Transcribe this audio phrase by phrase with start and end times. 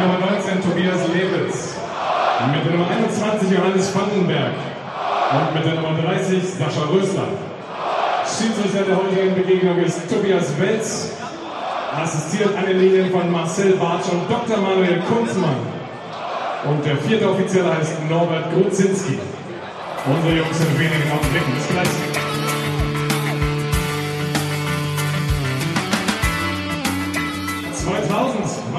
[0.00, 1.76] Die Nummer 19 Tobias Lewitz.
[2.50, 4.54] Mit der Nummer 21 Johannes Vandenberg.
[5.36, 7.28] Und mit der Nummer 30 Sascha Rösler.
[8.24, 11.12] Schiedsrichter der heutigen Begegnung ist Tobias Welz.
[11.94, 14.56] Assistiert an den Linien von Marcel Bartsch und Dr.
[14.56, 15.60] Manuel Kunzmann.
[16.64, 19.18] Und der vierte Offizielle heißt Norbert Grudzinski.
[20.06, 21.52] Unsere Jungs in wenigen Augenblicken.
[21.52, 22.20] Bis gleich.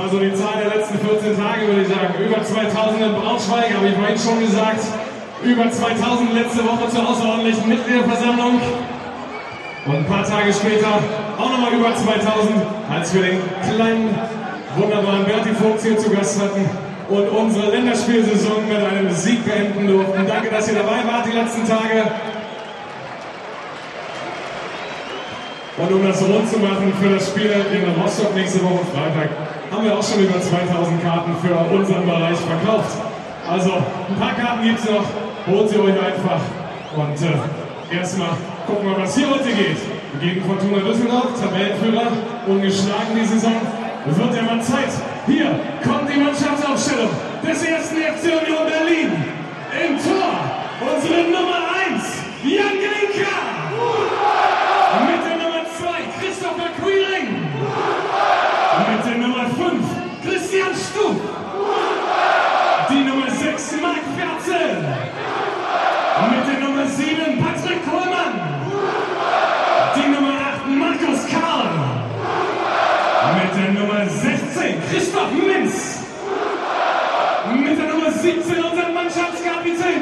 [0.01, 2.13] War so die Zahl der letzten 14 Tage, würde ich sagen.
[2.17, 4.81] Über 2000 in Braunschweig, habe ich vorhin schon gesagt.
[5.43, 8.61] Über 2000 letzte Woche zur außerordentlichen Mitgliederversammlung.
[9.85, 10.97] Und ein paar Tage später
[11.37, 14.09] auch nochmal über 2000, als wir den kleinen,
[14.75, 16.69] wunderbaren Berti Vogts hier zu Gast hatten
[17.09, 20.25] und unsere Länderspielsaison mit einem Sieg beenden durften.
[20.27, 22.09] Danke, dass ihr dabei wart die letzten Tage.
[25.77, 29.29] Und um das rund zu machen für das Spiel in Rostock nächste Woche Freitag,
[29.71, 32.97] haben wir auch schon über 2000 Karten für unseren Bereich verkauft.
[33.49, 33.71] Also
[34.09, 35.05] ein paar Karten gibt es noch,
[35.47, 36.41] holt sie euch einfach.
[36.95, 38.35] Und äh, erstmal
[38.67, 39.77] gucken wir, was hier heute geht.
[40.19, 42.07] Gegen Fortuna Düsseldorf, Tabellenführer,
[42.47, 43.55] ungeschlagen die Saison.
[44.09, 44.91] Es wird ja mal Zeit.
[45.25, 47.09] Hier kommt die Mannschaftsaufstellung
[47.47, 49.11] des ersten FC Union Berlin.
[49.71, 52.03] Im Tor unsere Nummer 1,
[52.43, 52.80] Jan
[79.63, 80.00] Let me see.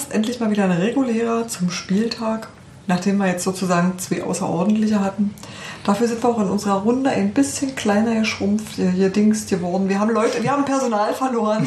[0.00, 0.12] Podcast.
[0.12, 2.48] Endlich mal wieder ein regulärer zum Spieltag,
[2.86, 5.34] nachdem wir jetzt sozusagen zwei außerordentliche hatten.
[5.84, 9.88] Dafür sind wir auch in unserer Runde ein bisschen kleiner geschrumpft, hier, hier Dings geworden.
[9.88, 11.66] Wir haben Leute, wir haben Personal verloren.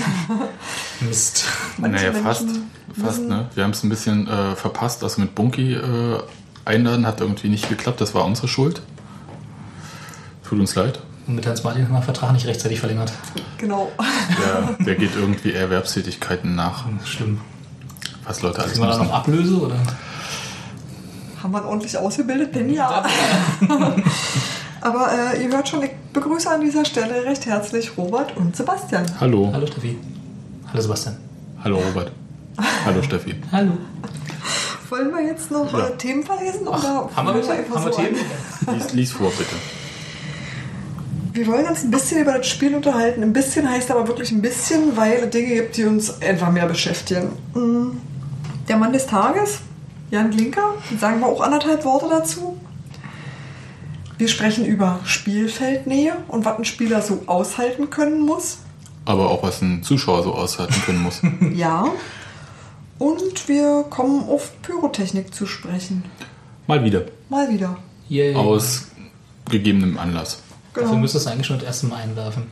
[1.01, 1.45] Mist.
[1.77, 2.45] Manche naja, fast.
[2.45, 2.71] Menschen
[3.01, 3.49] Fast, ne?
[3.55, 5.03] Wir haben es ein bisschen äh, verpasst.
[5.03, 6.19] Also mit Bunky äh,
[6.63, 7.99] einladen hat irgendwie nicht geklappt.
[8.01, 8.83] Das war unsere Schuld.
[10.47, 10.99] Tut uns leid.
[11.25, 13.11] Und mit Hans Martin haben wir den Vertrag nicht rechtzeitig verlängert.
[13.57, 13.91] Genau.
[13.97, 16.85] Der, der geht irgendwie Erwerbstätigkeiten nach.
[17.03, 17.39] Schlimm.
[18.25, 19.11] Was Leute alles Sind wir da noch.
[19.13, 19.75] Ablöse oder?
[21.41, 22.55] Haben wir ihn ordentlich ausgebildet?
[22.55, 23.03] Denn ja.
[24.81, 29.05] Aber äh, ihr hört schon, ich begrüße an dieser Stelle recht herzlich Robert und Sebastian.
[29.19, 29.49] Hallo.
[29.53, 29.97] Hallo Steffi.
[30.71, 31.17] Hallo Sebastian.
[31.63, 32.11] Hallo Robert.
[32.85, 33.35] Hallo Steffi.
[33.51, 33.71] Hallo.
[34.89, 35.87] Wollen wir jetzt noch Ja.
[35.87, 36.67] äh, Themen verlesen?
[36.67, 38.17] Oder Haben wir, einfach haben wir so Themen?
[38.73, 39.55] Lies, lies vor, bitte.
[41.33, 43.23] Wir wollen uns ein bisschen über das Spiel unterhalten.
[43.23, 46.67] Ein bisschen heißt aber wirklich ein bisschen, weil es Dinge gibt, die uns einfach mehr
[46.67, 47.29] beschäftigen.
[47.55, 47.97] Mm,
[48.67, 49.59] Der Mann des Tages,
[50.11, 52.57] Jan Glinker, sagen wir auch anderthalb Worte dazu.
[54.17, 58.59] Wir sprechen über Spielfeldnähe und was ein Spieler so aushalten können muss.
[59.05, 61.21] Aber auch was ein Zuschauer so aushalten können muss.
[61.55, 61.85] Ja.
[62.99, 66.05] Und wir kommen auf Pyrotechnik zu sprechen.
[66.67, 67.01] Mal wieder.
[67.27, 67.77] Mal wieder.
[68.07, 68.33] Yay.
[68.35, 68.87] Aus
[69.49, 70.39] gegebenem Anlass.
[70.73, 71.01] Dafür Genau.
[71.01, 72.43] müsstest du eigentlich schon das erste Mal einwerfen.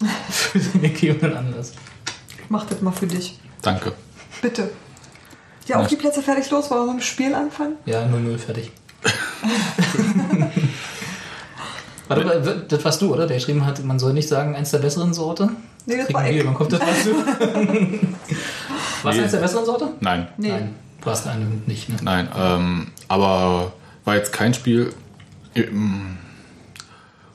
[0.30, 1.72] Für den gegebenen Anlass.
[2.48, 3.38] Mach das mal für dich.
[3.62, 3.92] Danke.
[4.42, 4.70] Bitte.
[5.70, 6.70] Ja, auf die Plätze fertig los.
[6.70, 7.74] Wollen wir mit dem Spiel anfangen?
[7.86, 8.72] Ja, 0-0, fertig.
[12.08, 13.26] Warte, mal, das warst du, oder?
[13.28, 15.50] Der geschrieben hat, man soll nicht sagen, eins der besseren Sorte.
[15.86, 17.12] Nee, das Kriegen war wir den Kopf, das warst du.
[19.02, 19.88] Warst du eins der besseren Sorte?
[20.00, 20.28] Nein.
[20.36, 20.48] Nee.
[20.50, 21.96] Nein, du warst eine nicht, ne?
[22.02, 22.28] Nein.
[22.36, 23.72] Ähm, aber
[24.04, 24.92] war jetzt kein Spiel.
[25.54, 26.18] ähm,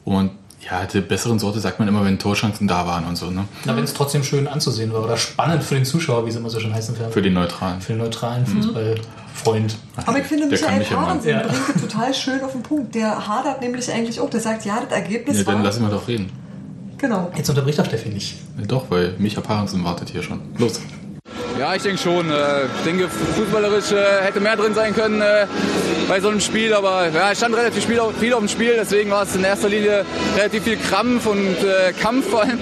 [0.04, 0.32] Und
[0.70, 3.46] ja, der besseren Sorte sagt man immer, wenn Torchancen da waren und so, ne?
[3.66, 6.50] Na, wenn es trotzdem schön anzusehen war oder spannend für den Zuschauer, wie es immer
[6.50, 7.14] so schön heißt im Fernsehen.
[7.14, 7.82] Für den Neutralen.
[7.82, 9.78] Für den neutralen Fußballfreund.
[10.06, 10.90] Aber ich finde, Der Michael mich
[11.26, 12.96] ja bringt es total schön auf den Punkt.
[12.96, 14.30] Der hadert nämlich eigentlich auch.
[14.30, 15.64] Der sagt, ja, das Ergebnis Ja, dann war...
[15.64, 16.32] lassen wir doch reden.
[16.98, 17.32] Genau.
[17.36, 18.36] Jetzt unterbricht doch Steffi nicht.
[18.58, 20.42] Ja, doch, weil Micha Parensen wartet hier schon.
[20.58, 20.80] Los.
[21.58, 22.30] Ja, ich denke schon.
[22.30, 25.48] Äh, Ich denke, fußballerisch äh, hätte mehr drin sein können äh,
[26.10, 26.74] bei so einem Spiel.
[26.74, 28.74] Aber ja, es stand relativ viel auf, dem Spiel.
[28.78, 30.06] Deswegen war es in erster Linie
[30.36, 31.56] relativ viel Krampf und
[32.02, 32.60] Kampf vor allem.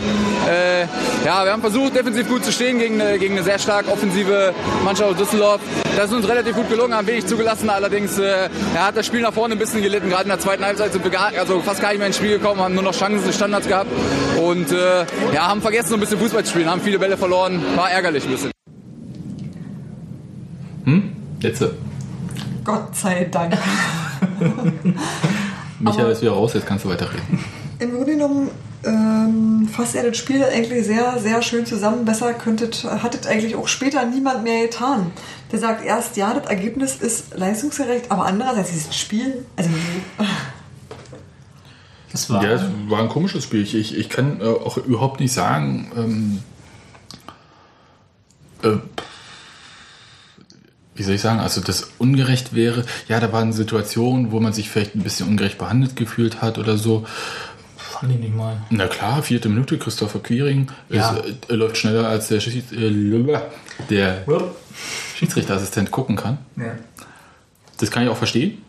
[1.25, 4.53] Ja, wir haben versucht, defensiv gut zu stehen gegen eine, gegen eine sehr stark offensive
[4.83, 5.61] Mannschaft aus Düsseldorf.
[5.95, 7.69] Das ist uns relativ gut gelungen, haben wenig zugelassen.
[7.69, 10.09] Allerdings ja, hat das Spiel nach vorne ein bisschen gelitten.
[10.09, 12.61] Gerade in der zweiten Halbzeit sind wir also fast gar nicht mehr ins Spiel gekommen,
[12.61, 13.89] haben nur noch Chancen, Standards gehabt.
[14.37, 14.71] Und
[15.33, 17.63] ja, haben vergessen, so ein bisschen Fußball zu spielen, haben viele Bälle verloren.
[17.75, 18.52] War ärgerlich ein bisschen.
[21.39, 21.63] Jetzt.
[22.63, 23.53] Gott sei Dank.
[25.79, 27.39] Micha Aber- ist wieder raus, jetzt kannst du weiterreden.
[27.79, 28.49] Im Grunde genommen
[28.85, 32.05] ähm, fasst er das Spiel eigentlich sehr, sehr schön zusammen.
[32.05, 35.11] Besser könntet, hat es eigentlich auch später niemand mehr getan.
[35.51, 39.69] Der sagt erst, ja, das Ergebnis ist leistungsgerecht, aber andererseits dieses Spiel, also
[42.11, 42.43] Das war.
[42.43, 43.61] Ja, es war ein komisches Spiel.
[43.63, 46.39] Ich, ich, ich kann äh, auch überhaupt nicht sagen, ähm,
[48.63, 48.77] äh,
[50.95, 52.85] wie soll ich sagen, also das ungerecht wäre.
[53.07, 56.77] Ja, da waren Situationen, wo man sich vielleicht ein bisschen ungerecht behandelt gefühlt hat oder
[56.77, 57.05] so.
[57.77, 58.57] Fand ich nicht mal.
[58.69, 61.11] Na klar, vierte Minute, Christopher Quiring Ja.
[61.11, 62.91] ist, äh, läuft schneller als der, Schieds äh,
[63.89, 64.23] der
[65.15, 66.37] Schiedsrichterassistent gucken kann.
[66.57, 66.75] Ja.
[67.77, 68.59] Das kann ich auch verstehen,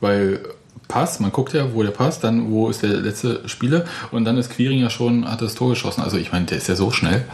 [0.00, 0.40] weil
[0.88, 4.36] Pass, man guckt ja, wo der passt, dann wo ist der letzte Spieler und dann
[4.36, 6.02] ist Quiring ja schon, hat das Tor geschossen.
[6.02, 7.24] Also ich meine, der ist ja so schnell.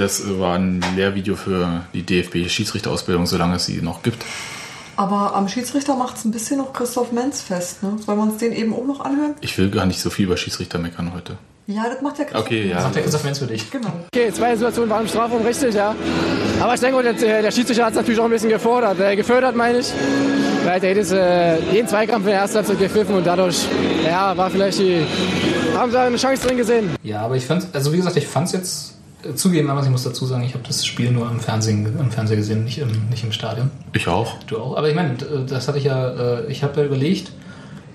[0.00, 4.24] Das war ein Lehrvideo für die DFB-Schiedsrichterausbildung, solange es sie noch gibt.
[4.96, 7.96] aber am Schiedsrichter macht es ein bisschen noch Christoph Menz fest, ne?
[8.06, 9.34] Wollen wir uns den eben auch noch anhören?
[9.42, 11.36] Ich will gar nicht so viel über Schiedsrichter meckern heute.
[11.66, 12.72] Ja, das macht ja Christoph Okay, Menz.
[12.72, 12.80] ja.
[12.80, 13.70] Sagt der Christoph Menz für dich.
[13.70, 13.92] Genau.
[14.14, 15.94] Okay, zwei Situationen waren im Strafraum richtig, ja.
[16.60, 19.54] Aber ich denke, der, der Schiedsrichter hat es natürlich auch ein bisschen gefordert, äh, gefördert,
[19.54, 19.92] meine ich.
[20.64, 23.66] Weil der jedes, äh, jeden Zweikampf in der ersten Halbzeit gepfiffen und dadurch,
[24.04, 25.02] ja, war vielleicht die,
[25.76, 26.90] haben sie eine Chance drin gesehen.
[27.02, 28.99] Ja, aber ich fand also wie gesagt, ich fand es jetzt äh,
[29.34, 32.36] zugeben, aber ich muss dazu sagen, ich habe das Spiel nur im Fernsehen, im Fernseher
[32.36, 33.70] gesehen, nicht im, nicht im Stadion.
[33.92, 34.42] Ich auch.
[34.44, 34.76] Du auch.
[34.76, 37.32] Aber ich meine, äh, das hatte ich ja, äh, ich habe ja überlegt,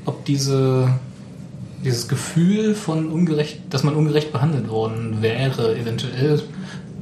[0.06, 0.90] ob diese,
[1.84, 6.42] dieses Gefühl von ungerecht, dass man ungerecht behandelt worden wäre, eventuell,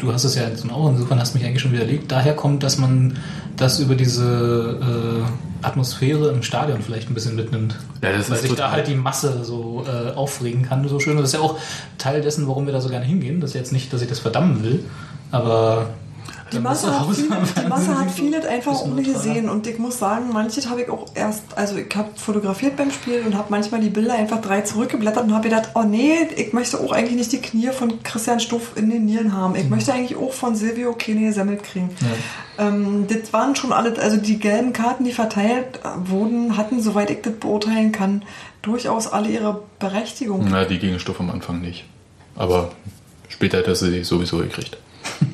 [0.03, 2.63] du hast es ja jetzt auch, insofern hast du mich eigentlich schon widerlegt, daher kommt,
[2.63, 3.17] dass man
[3.57, 7.77] das über diese äh, Atmosphäre im Stadion vielleicht ein bisschen mitnimmt.
[8.01, 11.17] Ja, das Weil ist sich da halt die Masse so äh, aufregen kann, so schön.
[11.17, 11.57] Das ist ja auch
[11.97, 13.39] Teil dessen, warum wir da so gerne hingehen.
[13.39, 14.83] Das ist jetzt nicht, dass ich das verdammen will,
[15.31, 15.87] aber
[16.53, 19.33] Die Masse, hat viel, die Masse hat vieles einfach auch bisschen nicht neutraler.
[19.33, 19.49] gesehen.
[19.49, 23.23] Und ich muss sagen, manches habe ich auch erst, also ich habe fotografiert beim Spiel
[23.25, 26.79] und habe manchmal die Bilder einfach drei zurückgeblättert und habe gedacht, oh nee, ich möchte
[26.79, 29.55] auch eigentlich nicht die Knie von Christian Stuff in den Nieren haben.
[29.55, 31.89] Ich möchte eigentlich auch von Silvio Kene gesammelt kriegen.
[32.57, 37.09] Ähm, das waren schon alle, also die gelben Karten, die verteilt äh, wurden, hatten, soweit
[37.09, 38.23] ich das beurteilen kann,
[38.61, 40.47] durchaus alle ihre Berechtigung.
[40.49, 41.85] Na, die gegen Stoff am Anfang nicht.
[42.35, 42.71] Aber
[43.29, 44.77] später hat er sie sowieso gekriegt.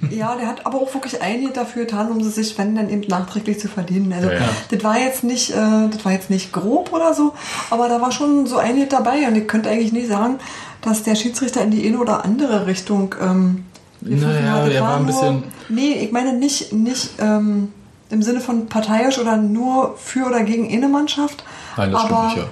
[0.10, 3.02] Ja, der hat aber auch wirklich einiges dafür getan, um sie sich, wenn dann eben
[3.08, 4.12] nachträglich zu verdienen.
[4.12, 4.50] Also Ja, ja.
[4.72, 5.56] das war jetzt nicht, äh,
[5.92, 7.34] das war jetzt nicht grob oder so,
[7.70, 10.40] aber da war schon so einiges dabei und ich könnte eigentlich nicht sagen,
[10.82, 13.66] dass der Schiedsrichter in die eine oder andere Richtung ähm,
[14.02, 15.44] Naja, halt, das er war ein nur- bisschen.
[15.70, 17.72] Nee, ich meine nicht, nicht ähm,
[18.10, 21.44] im Sinne von parteiisch oder nur für oder gegen eine Mannschaft.
[21.78, 22.44] Nein, das stimmt aber nicht, ja.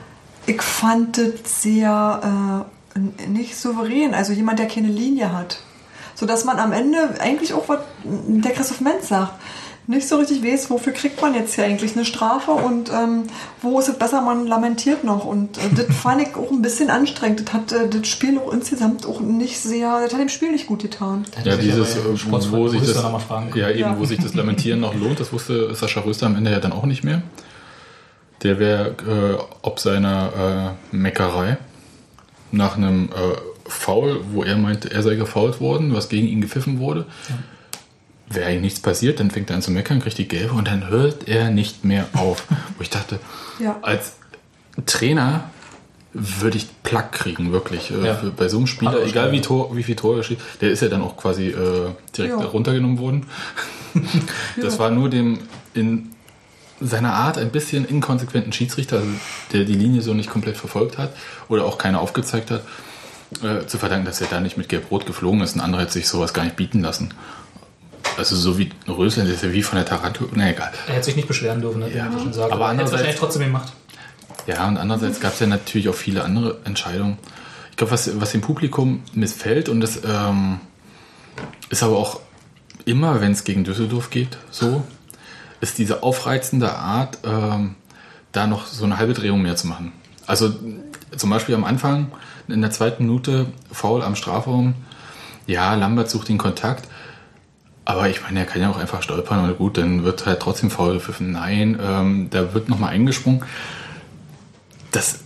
[0.46, 4.14] ich fand das sehr äh, nicht souverän.
[4.14, 5.60] Also jemand, der keine Linie hat.
[6.20, 9.34] Sodass man am Ende eigentlich auch, was der Christoph Menz sagt,
[9.86, 13.24] nicht so richtig weiß, wofür kriegt man jetzt hier eigentlich eine Strafe und ähm,
[13.62, 15.26] wo ist es besser, man lamentiert noch.
[15.26, 17.48] Und äh, das fand ich auch ein bisschen anstrengend.
[17.48, 20.66] Das hat äh, das Spiel auch insgesamt auch nicht sehr, das hat dem Spiel nicht
[20.68, 21.24] gut getan.
[21.46, 23.02] Ja, dieses, äh, Sportsfreund wo sich das,
[23.56, 23.96] ja, eben, Ja.
[24.00, 26.86] wo sich das Lamentieren noch lohnt, das wusste Sascha Röster am Ende ja dann auch
[26.86, 27.22] nicht mehr.
[28.44, 28.90] Der wäre
[29.38, 31.58] äh, ob seiner äh, Meckerei
[32.52, 33.10] nach einem
[33.68, 37.06] Foul, wo er meinte, er sei gefoult worden, was gegen ihn gepfiffen wurde.
[38.30, 40.90] Wäre eigentlich nichts passiert, dann fängt er an zu meckern, kriegt die Gelbe und dann
[40.90, 42.44] hört er nicht mehr auf.
[42.78, 43.20] wo ich dachte,
[43.60, 43.78] Ja.
[43.82, 44.14] als
[44.86, 45.50] Trainer
[46.14, 47.92] würde ich Plack kriegen, wirklich.
[47.92, 48.16] Äh, Ja.
[48.16, 49.42] für, bei so einem Spieler, er egal wie.
[49.42, 52.46] Tor, wie viel Tor er schießt, der ist ja dann auch quasi äh, direkt Ja.
[52.46, 53.26] runtergenommen worden.
[54.62, 55.40] Das war nur dem
[55.74, 56.10] in
[56.80, 59.10] seiner Art ein bisschen inkonsequenten Schiedsrichter, also
[59.54, 61.16] der die Linie so nicht komplett verfolgt hat
[61.50, 62.62] oder auch keine aufgezeigt hat,
[63.44, 65.56] äh, zu verdanken, dass er da nicht mit Gelb-Rot geflogen ist.
[65.56, 67.14] Ein anderer hätte sich sowas gar nicht bieten lassen.
[68.18, 70.32] Also so wie Rösler, der ist ja wie von der Tarantula.
[70.36, 70.72] Na egal.
[70.88, 72.08] Er hätte sich nicht beschweren dürfen, ne, Ja.
[72.16, 72.52] ich schon sagen.
[72.52, 73.74] Aber er hätte es wahrscheinlich trotzdem gemacht.
[74.48, 77.18] Ja, und andererseits gab es ja natürlich auch viele andere Entscheidungen.
[77.72, 80.60] Ich glaube, was, was dem Publikum missfällt, und das ähm,
[81.70, 82.22] ist aber auch
[82.86, 84.84] immer, wenn es gegen Düsseldorf geht, so,
[85.60, 87.76] ist diese aufreizende Art, ähm,
[88.32, 89.92] da noch so eine halbe Drehung mehr zu machen.
[90.26, 90.56] Also
[91.16, 92.12] zum Beispiel am Anfang,
[92.48, 94.76] in der zweiten Minute, faul am Strafraum,
[95.46, 96.88] ja, Lambert sucht den Kontakt,
[97.86, 100.70] aber ich meine, er kann ja auch einfach stolpern und gut, dann wird halt trotzdem
[100.70, 101.32] faul gepfiffen.
[101.32, 103.44] Nein, ähm, da wird nochmal eingesprungen
[104.92, 105.20] das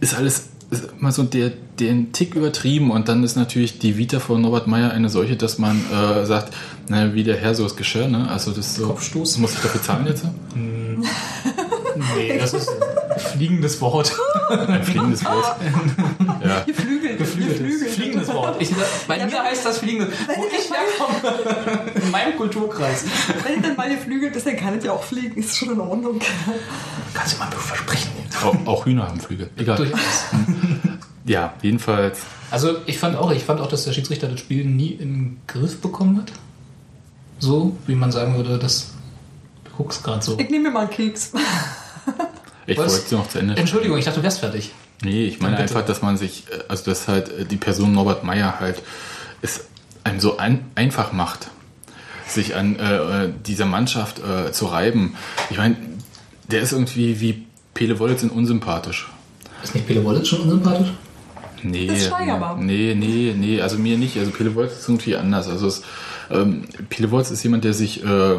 [0.00, 4.20] ist alles ist immer so der, den Tick übertrieben und dann ist natürlich die Vita
[4.20, 6.54] von Norbert Meyer eine solche, dass man äh, sagt,
[6.88, 8.28] naja, wie der Herr so ist Geschirr, ne?
[8.30, 9.38] Also das ist so, Kopfstoß.
[9.38, 10.24] muss ich dafür zahlen jetzt?
[12.16, 12.70] Nee, das ist
[13.18, 14.12] fliegendes Wort.
[14.50, 15.56] Ein fliegendes Wort.
[16.42, 16.60] Ja.
[16.60, 17.18] Geflügelt.
[17.18, 17.94] Geflügeltes.
[17.94, 18.62] Fliegendes Wort.
[18.62, 18.70] Ich,
[19.06, 20.08] bei mir heißt das fliegendes.
[20.26, 23.04] Wo ich herkomme, in meinem Kulturkreis.
[23.44, 25.38] Wenn es dann mal geflügelt ist, dann kann es ja auch fliegen.
[25.38, 26.18] Ist schon in Ordnung.
[27.12, 28.10] Kannst du mal versprechen?
[28.42, 29.50] Auch, auch Hühner haben Flügel.
[29.58, 29.76] Egal.
[29.76, 30.00] Durchaus.
[31.26, 32.20] Ja, jedenfalls.
[32.50, 35.40] Also ich fand auch, ich fand auch, dass der Schiedsrichter das Spiel nie in den
[35.46, 36.32] Griff bekommen hat.
[37.38, 38.92] So, wie man sagen würde, das
[39.64, 40.38] du guckst gerade so.
[40.38, 41.32] Ich nehme mir mal einen Keks.
[42.70, 42.92] Ich Was?
[42.92, 43.56] wollte sie noch zu Ende.
[43.56, 44.72] Entschuldigung, ich dachte, du wärst fertig.
[45.02, 48.60] Nee, ich meine einfach, dass man sich, also dass halt äh, die Person Norbert Meyer
[48.60, 48.82] halt
[49.42, 49.66] es
[50.04, 51.48] einem so ein, einfach macht,
[52.28, 55.16] sich an äh, äh, dieser Mannschaft äh, zu reiben.
[55.50, 55.76] Ich meine,
[56.48, 59.08] der ist irgendwie wie Pele Wollitz in unsympathisch.
[59.62, 60.92] Ist nicht Pele Wollitz schon unsympathisch?
[61.62, 62.56] Nee, Das ist Steigerbar.
[62.56, 64.16] nee, nee, nee, also mir nicht.
[64.18, 65.48] Also Pele Wollitz ist irgendwie anders.
[65.48, 65.82] Also es,
[66.30, 68.36] ähm, Pele Wollitz ist jemand, der sich äh,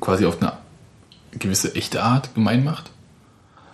[0.00, 0.52] quasi auf eine
[1.38, 2.90] gewisse echte Art gemein macht.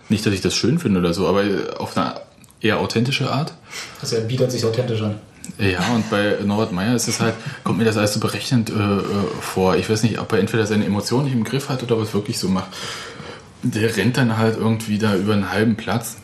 [0.09, 1.43] Nicht, dass ich das schön finde oder so, aber
[1.79, 2.15] auf eine
[2.61, 3.53] eher authentische Art.
[4.01, 5.15] Also er bietet sich authentisch an.
[5.59, 8.73] Ja, und bei Norbert Meyer ist es halt, kommt mir das alles so berechnend äh,
[8.73, 9.01] äh,
[9.41, 9.75] vor.
[9.75, 12.13] Ich weiß nicht, ob er entweder seine Emotionen nicht im Griff hat oder er es
[12.13, 12.69] wirklich so macht.
[13.61, 16.17] Der rennt dann halt irgendwie da über einen halben Platz,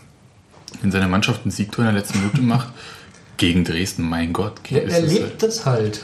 [0.81, 2.69] wenn seine Mannschaft einen Siegtor in der letzten Minute macht.
[3.38, 4.53] Gegen Dresden, mein Gott.
[4.69, 6.01] Er ist es halt- erlebt das halt.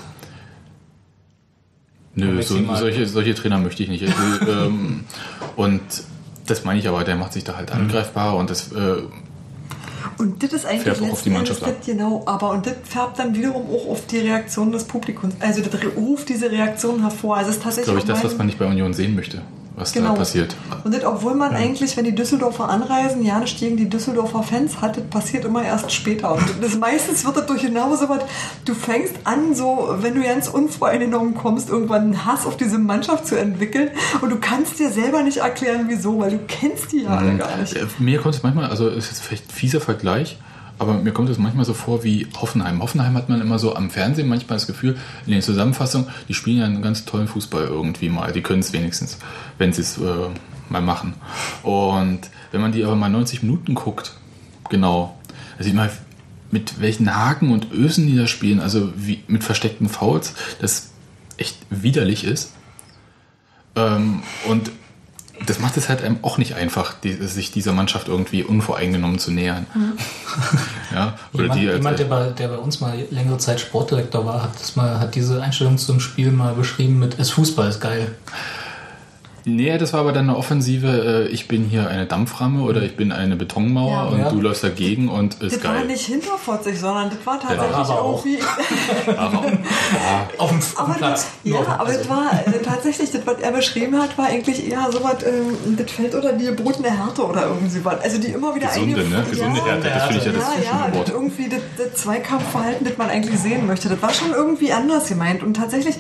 [2.16, 4.02] Nö, so, solche, solche Trainer möchte ich nicht.
[4.02, 5.04] Ich will, ähm,
[5.56, 5.82] und
[6.50, 9.04] das meine ich aber, der macht sich da halt angreifbar und das äh,
[10.18, 13.20] Und das ist eigentlich Färbt auch auf die Mannschaft das genau, aber und das färbt
[13.20, 15.36] dann wiederum auch auf die Reaktion des Publikums.
[15.40, 17.38] Also das ruft diese Reaktion hervor.
[17.38, 19.42] Also es ist tatsächlich glaube ich das, was man nicht bei Union sehen möchte,
[19.78, 20.10] was Genau.
[20.10, 20.56] da passiert.
[20.84, 24.82] Und das, obwohl man eigentlich, wenn die Düsseldorfer anreisen, ja nicht gegen die Düsseldorfer Fans
[24.82, 26.34] hat, das passiert immer erst später.
[26.34, 28.24] Und das meistens wird das durch genau so was,
[28.66, 33.28] du fängst an, so, wenn du ganz unvoreingenommen kommst, irgendwann einen Hass auf diese Mannschaft
[33.28, 33.92] zu entwickeln
[34.22, 37.56] und du kannst dir selber nicht erklären, wieso, weil du kennst die ja alle gar
[37.58, 37.76] nicht.
[37.76, 40.38] Äh, Mir kommt es manchmal, also ist jetzt vielleicht ein fieser Vergleich,
[40.80, 42.82] aber mir kommt es manchmal so vor wie Hoffenheim.
[42.82, 46.60] Hoffenheim hat man immer so am Fernsehen manchmal das Gefühl, in den Zusammenfassungen, die spielen
[46.60, 48.32] ja einen ganz tollen Fußball irgendwie mal.
[48.32, 49.18] Die können es wenigstens,
[49.58, 50.30] wenn sie es äh,
[50.70, 51.14] mal machen.
[51.64, 54.14] Und wenn man die aber mal 90 Minuten guckt,
[54.70, 55.18] genau,
[55.58, 55.90] da sieht man,
[56.52, 60.92] mit welchen Haken und Ösen die da spielen, also wie, mit versteckten Fouls, das
[61.38, 62.54] echt widerlich ist.
[63.76, 64.72] Ähm, und
[65.46, 69.32] das macht es halt einem auch nicht einfach, die, sich dieser Mannschaft irgendwie unvoreingenommen zu
[69.32, 69.66] nähern.
[70.94, 74.26] ja, oder Jemand, die als, jemand der, bei, der bei uns mal längere Zeit Sportdirektor
[74.26, 77.80] war, hat, das mal, hat diese Einstellung zum Spiel mal beschrieben mit Es Fußball ist
[77.80, 78.16] geil.
[79.50, 82.98] Nee, das war aber dann eine Offensive, äh, ich bin hier eine Dampframme oder ich
[82.98, 84.04] bin eine Betonmauer Ja.
[84.10, 84.30] und Ja.
[84.30, 85.86] du läufst dagegen und ist Das war geil.
[85.86, 88.26] nicht hinterfotzig, sondern das war tatsächlich aber auch.
[88.26, 88.44] irgendwie.
[90.38, 91.00] Auf dem, auf dem Platz.
[91.00, 94.70] Das, ja, aber also- das war äh, tatsächlich, das, was er beschrieben hat, war eigentlich
[94.70, 98.02] eher so was, ähm, das fällt unter die gebotene Härte oder irgendwie was.
[98.02, 99.26] Also die immer wieder Gesunde, ne?
[99.30, 102.86] Gesunde ja, Härte, das finde ich ja das ja, ja, das irgendwie das, das Zweikampfverhalten,
[102.86, 103.88] das man eigentlich sehen möchte.
[103.90, 105.42] Das war schon irgendwie anders gemeint.
[105.42, 105.96] Und tatsächlich,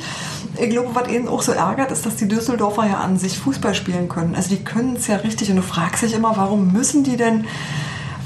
[0.59, 3.75] ich glaube, was ihnen auch so ärgert, ist, dass die Düsseldorfer ja an sich Fußball
[3.75, 4.35] spielen können.
[4.35, 5.49] Also die können es ja richtig.
[5.49, 7.45] Und du fragst dich immer, warum müssen die denn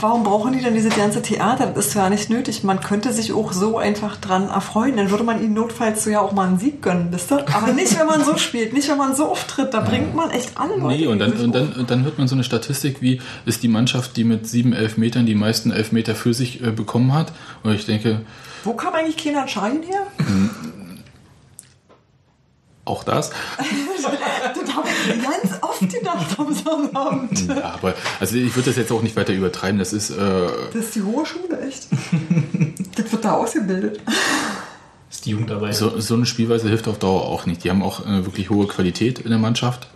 [0.02, 1.68] Warum brauchen die denn diese ganze Theater?
[1.68, 2.64] Das ist ja nicht nötig.
[2.64, 4.98] Man könnte sich auch so einfach dran erfreuen.
[4.98, 7.46] Dann würde man ihnen notfalls so ja auch mal einen Sieg gönnen, wisst ihr?
[7.54, 9.76] Aber nicht, wenn man so spielt, nicht, wenn man so auftritt.
[9.76, 10.98] Da bringt man echt alle Leute.
[10.98, 13.68] Nee, und dann, und, dann, und dann hört man so eine Statistik wie, ist die
[13.68, 17.32] Mannschaft, die mit sieben Elfmetern die meisten Elfmeter für sich äh, bekommen hat.
[17.62, 18.22] Und ich denke,
[18.64, 20.08] Wo kam eigentlich Kenan Schein her?
[22.86, 23.32] Auch das.
[24.54, 27.48] Das habe ich ganz oft gedacht am Sonnabend.
[27.48, 29.80] Ja, aber also ich würde das jetzt auch nicht weiter übertreiben.
[29.80, 31.88] Das ist, äh, Das ist die hohe Schule, echt.
[32.96, 34.00] Das wird da ausgebildet.
[35.10, 35.72] ist die Jugend dabei.
[35.74, 37.64] so, so eine Spielweise hilft auf Dauer auch nicht.
[37.64, 39.88] Die haben auch eine wirklich hohe Qualität in der Mannschaft.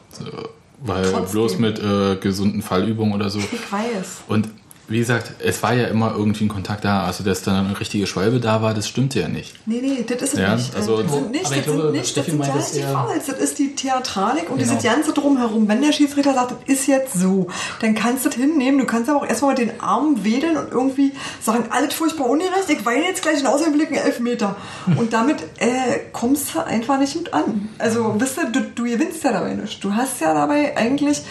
[0.82, 1.32] Weil Trotzdem.
[1.32, 3.40] bloß mit äh, gesunden Fallübungen oder so.
[3.40, 4.24] Ich weiß.
[4.28, 4.50] Und
[4.88, 7.06] wie gesagt, es war ja immer irgendwie ein Kontakt da.
[7.06, 9.56] Also, dass dann eine richtige Schwalbe da war, das stimmte ja nicht.
[9.66, 10.76] Nee, nee, das ist es Ja, nicht.
[10.76, 12.82] also- das sind nicht, das glaube, sind nicht, das Steffi sind meint gar nicht die
[12.84, 13.26] Fouls.
[13.26, 14.70] Das ist die Theatralik und Genau.
[14.72, 15.68] dieses ganze Drumherum.
[15.68, 17.48] Wenn der Schiedsrichter sagt, das ist jetzt so,
[17.82, 18.78] dann kannst du das hinnehmen.
[18.80, 22.70] Du kannst aber auch erstmal mit den Armen wedeln und irgendwie sagen, alles furchtbar ungerecht,
[22.70, 24.56] ich weine jetzt gleich in Außenblick einen Elfmeter.
[24.98, 27.70] Und damit äh, kommst du einfach nicht mit an.
[27.80, 29.84] Also, wisst ihr, du, du gewinnst ja dabei nicht.
[29.84, 31.22] Du hast ja dabei eigentlich,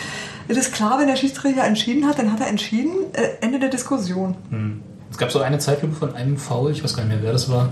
[0.48, 3.70] es ist klar, wenn der Schiedsrichter entschieden hat, dann hat er entschieden, äh, Ende der
[3.70, 4.36] Diskussion.
[5.10, 7.48] Es gab so eine Zeitlupe von einem Foul, ich weiß gar nicht mehr, wer das
[7.48, 7.68] war,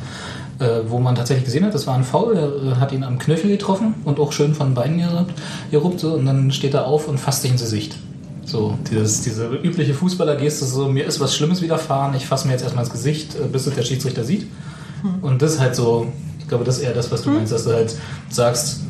[0.58, 3.18] äh, wo man tatsächlich gesehen hat, das war ein Foul, er äh, hat ihn am
[3.18, 5.34] Knöchel getroffen und auch schön von den Beinen geruppt,
[5.70, 7.96] geruppt so, und dann steht er auf und fasst sich ins Gesicht.
[8.44, 12.62] So, dieses, diese übliche Fußballergeste, so, mir ist was Schlimmes widerfahren, ich fasse mir jetzt
[12.62, 14.46] erstmal ins Gesicht, äh, bis es der Schiedsrichter sieht.
[15.20, 17.64] Und das ist halt so, ich glaube, das ist eher das, was du meinst, dass
[17.64, 17.96] du halt
[18.30, 18.82] sagst,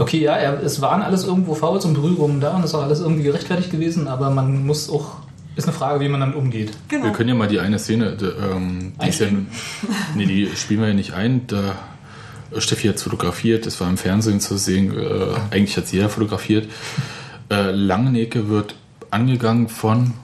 [0.00, 2.82] okay, ja, er, es waren alles irgendwo Fouls und Berührungen da und es ist auch
[2.82, 5.18] alles irgendwie gerechtfertigt gewesen, aber man muss auch,
[5.56, 6.72] ist eine Frage, wie man damit umgeht.
[6.88, 7.04] Genau.
[7.04, 9.28] Wir können ja mal die eine Szene, die, ähm, die, ist ja,
[10.14, 11.46] nee, die spielen wir ja nicht ein.
[11.46, 11.74] Da
[12.58, 14.96] Steffi hat fotografiert, das war im Fernsehen zu sehen.
[14.96, 16.68] Äh, eigentlich hat sie jeder fotografiert.
[17.50, 18.74] Äh, Langenecke wird
[19.10, 20.14] angegangen von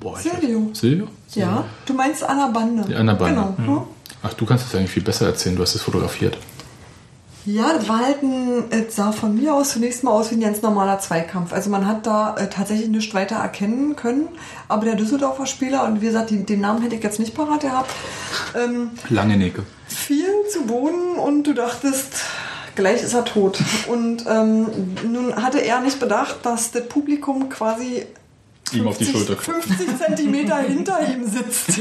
[0.00, 0.70] boah, Silvio.
[0.70, 1.08] Weiß, Silvio?
[1.34, 2.84] Ja, du meinst an der Bande.
[2.88, 3.54] Die an der Bande.
[3.56, 3.80] Genau.
[3.80, 3.86] hm?
[4.22, 5.56] Ach, du kannst das eigentlich viel besser erzählen.
[5.56, 6.38] Du hast es fotografiert.
[7.46, 10.40] Ja, das war halt ein, es sah von mir aus zunächst mal aus wie ein
[10.40, 11.52] ganz normaler Zweikampf.
[11.52, 14.28] Also man hat da äh, tatsächlich nichts weiter erkennen können.
[14.66, 17.60] Aber der Düsseldorfer Spieler, und wie gesagt, die, den Namen hätte ich jetzt nicht parat
[17.60, 17.92] gehabt,
[18.56, 19.62] ähm, Langenecke.
[19.86, 22.16] fiel zu Boden und du dachtest,
[22.74, 23.60] gleich ist er tot.
[23.86, 24.66] Und ähm,
[25.08, 28.06] nun hatte er nicht bedacht, dass das Publikum quasi
[28.72, 29.68] Ihm auf die Schulter klopft.
[29.68, 31.80] 50 Zentimeter hinter ihm sitzt.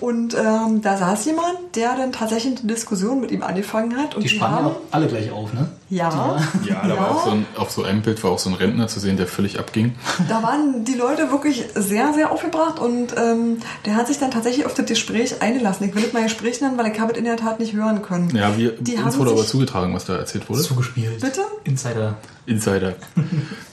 [0.00, 4.14] Und ähm, da saß jemand, der dann tatsächlich eine Diskussion mit ihm angefangen hat.
[4.14, 5.68] Und Die spannen ja haben, auch alle gleich auf, ne?
[5.90, 8.54] ja, Ja, da war auch so ein, auf so einem Bild war auch so ein
[8.54, 9.94] Rentner zu sehen, der völlig abging.
[10.28, 14.64] da waren die Leute wirklich sehr, sehr aufgebracht und ähm, der hat sich dann tatsächlich
[14.64, 15.88] auf das Gespräch eingelassen.
[15.88, 18.00] Ich will nicht mal Gespräch nennen, weil ich habe es in der Tat nicht hören
[18.02, 18.34] können.
[18.34, 20.62] Ja, wir, Die uns haben wurde aber zugetragen, was da erzählt wurde.
[20.62, 21.20] Zugespielt.
[21.20, 21.40] Bitte?
[21.64, 22.16] Insider.
[22.46, 22.94] Insider.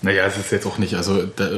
[0.02, 1.50] naja, es ist jetzt auch nicht, also da,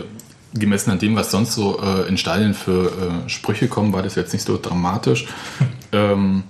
[0.54, 2.88] gemessen an dem, was sonst so äh, in Stadien für
[3.26, 5.28] äh, Sprüche kommen, war das jetzt nicht so dramatisch.
[5.92, 6.44] ähm,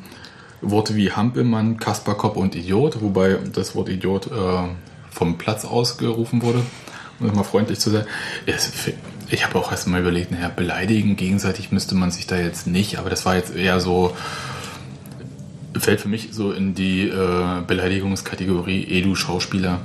[0.61, 4.67] Worte wie Hampelmann, Kasperkopf und Idiot, wobei das Wort Idiot äh,
[5.09, 6.61] vom Platz aus gerufen wurde,
[7.19, 8.05] um es mal freundlich zu sein.
[9.29, 12.99] Ich habe auch erst mal überlegt, naja, beleidigen gegenseitig müsste man sich da jetzt nicht,
[12.99, 14.15] aber das war jetzt eher so,
[15.77, 19.79] fällt für mich so in die äh, Beleidigungskategorie Edu-Schauspieler.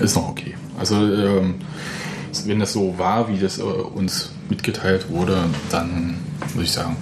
[0.00, 0.54] Ist noch okay.
[0.78, 1.56] Also, ähm,
[2.46, 6.16] wenn das so war, wie das äh, uns mitgeteilt wurde, dann
[6.54, 6.96] muss ich sagen,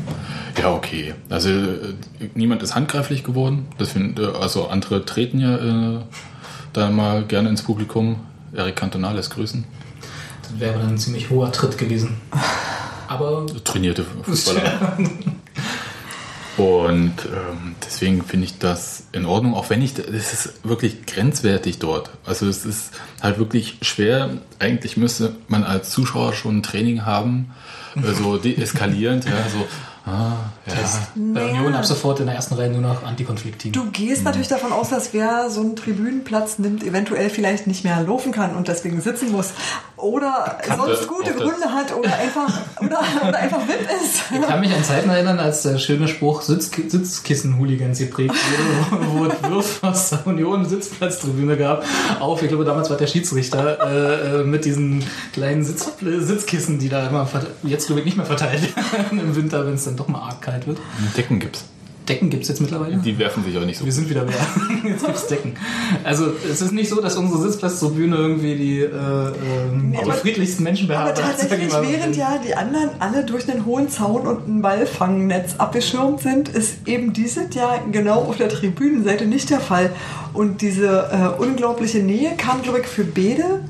[0.61, 1.15] ja, okay.
[1.29, 1.95] Also, äh,
[2.35, 3.67] niemand ist handgreiflich geworden.
[3.79, 6.01] Find, äh, also, andere treten ja äh,
[6.73, 8.17] da mal gerne ins Publikum.
[8.53, 9.65] Eric Cantona lässt grüßen.
[10.43, 12.17] Das wäre dann ein ziemlich hoher Tritt gewesen.
[13.09, 14.99] Aber Trainierte Fußballer.
[16.61, 21.79] Und ähm, deswegen finde ich das in Ordnung, auch wenn ich, das ist wirklich grenzwertig
[21.79, 22.11] dort.
[22.27, 22.91] Also es ist
[23.23, 24.29] halt wirklich schwer.
[24.59, 27.53] Eigentlich müsste man als Zuschauer schon ein Training haben,
[27.97, 30.33] äh, so deeskalierend, ja, so, ah,
[30.67, 30.75] ja.
[31.15, 31.53] bei Naja.
[31.53, 33.73] Union ab sofort in der ersten Reihe nur noch Antikonflikt-Team.
[33.73, 38.03] Du gehst natürlich davon aus, dass wer so einen Tribünenplatz nimmt, eventuell vielleicht nicht mehr
[38.03, 39.53] laufen kann und deswegen sitzen muss.
[40.03, 44.23] Oder Kannte sonst gute Gründe hat oder einfach, oder, oder einfach VIP ist.
[44.33, 48.35] Ich kann mich an Zeiten erinnern, als der schöne Spruch Sitz Sitzkissen-Hooligans geprägt
[48.89, 51.85] wurde, wo es Würf aus der Union Sitzplatztribüne gab.
[52.21, 56.89] Auf, ich glaube, damals war der Schiedsrichter äh, äh, mit diesen kleinen Sitz Sitzkissen, die
[56.89, 57.29] da immer
[57.63, 60.41] jetzt glaube ich nicht mehr verteilt werden im Winter, wenn es dann doch mal arg
[60.43, 60.79] kalt wird.
[61.17, 61.65] Decken gibt's.
[62.11, 62.97] Decken gibt es jetzt mittlerweile.
[62.97, 63.85] Die werfen sich auch nicht so.
[63.85, 64.35] Wir sind wieder mehr.
[64.85, 65.55] Jetzt gibt's Decken.
[66.05, 70.63] Also es ist nicht so, dass unsere Sitzplatztribüne irgendwie die, äh, ähm, die aber- friedlichsten
[70.65, 71.39] Menschen Aber beherbergt.
[71.43, 76.21] ich tatsächlich, während ja die anderen alle durch einen hohen Zaun und ein Ballfangnetz abgeschirmt
[76.21, 79.91] sind, ist eben dieses Jahr genau auf der Tribünenseite nicht der Fall.
[80.33, 83.61] Und diese äh, unglaubliche Nähe kam, glaube ich, für Bede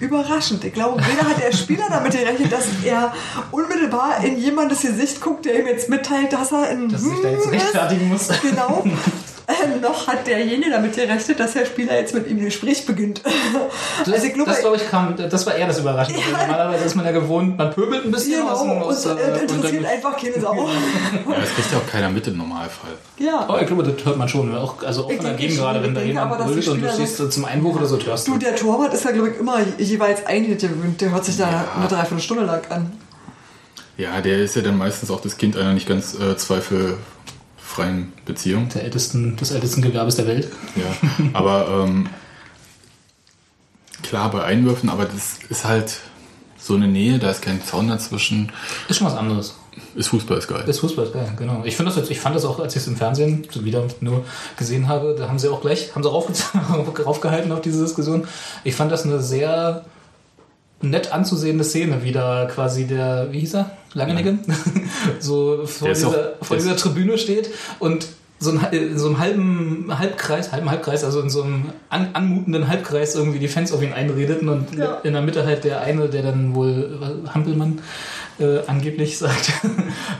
[0.00, 0.64] überraschend.
[0.64, 3.12] Ich glaube, weder hat der Spieler damit gerechnet, dass er
[3.50, 7.20] unmittelbar in jemandes Gesicht guckt, der ihm jetzt mitteilt, dass er in Dass er sich
[7.22, 8.28] da jetzt Hm rechtfertigen muss.
[8.42, 8.84] Genau.
[9.46, 13.20] Äh, noch hat derjenige damit gerechnet, dass der Spieler jetzt mit ihm ein Gespräch beginnt.
[13.98, 16.20] Das, also ich glaube, das ich kam, das war eher das Überraschende.
[16.20, 16.38] Ja.
[16.46, 19.52] Normalerweise ist man ja gewohnt, man pöbelt ein bisschen genau, aus und äh, äh, und
[19.52, 20.54] interessiert dann- einfach keine Sau.
[21.28, 22.92] Ja, das kriegt ja auch keiner mit im Normalfall.
[23.18, 23.46] Ja.
[23.50, 24.54] Oh, ich glaube, das hört man schon.
[24.56, 26.66] Auch, also auch Ich von der denke Gegend schon, gerade, wenn da jemand aber, brüllt
[26.68, 28.38] und du so zum Einwurf oder so, das hörst Du, du.
[28.38, 31.00] der Torwart ist ja, glaube ich, immer jeweils ein Hit gewöhnt.
[31.02, 32.92] Der hört sich da eine Dreiviertelstunde lang an.
[33.96, 36.36] Ja, der ist ja dann meistens auch das Kind einer nicht ganz äh,
[37.74, 38.68] zweifelfreien Beziehung.
[38.70, 40.48] Der ältesten, des ältesten Gewerbes der Welt.
[40.76, 42.08] Ja, aber ähm,
[44.02, 46.00] klar bei Einwürfen, aber das ist halt
[46.58, 48.52] so eine Nähe, da ist kein Zaun dazwischen.
[48.88, 49.56] Ist schon was anderes.
[49.96, 50.62] Ist Fußball ist geil.
[50.66, 51.62] Das Fußball ist geil, genau.
[51.64, 54.24] Ich, das ich fand das auch, als ich es im Fernsehen wieder nur
[54.56, 56.32] gesehen habe, da haben sie auch gleich, haben sie raufge
[57.04, 58.26] raufgehalten auf diese Diskussion.
[58.62, 59.84] Ich fand das eine sehr
[60.80, 63.70] nett anzusehende Szene, wie da quasi der, wie hieß er?
[63.94, 64.38] Langenegge?
[65.20, 68.06] so vor, dieser, auch- vor dieser Tribüne steht und
[68.40, 72.68] so ein, in so einem halben Halbkreis, halben Halbkreis, also in so einem an, anmutenden
[72.68, 74.96] Halbkreis irgendwie die Fans auf ihn einredeten und Ja.
[75.04, 77.80] in der Mitte halt der eine, der dann wohl äh, Hampelmann
[78.40, 79.52] äh, angeblich sagt.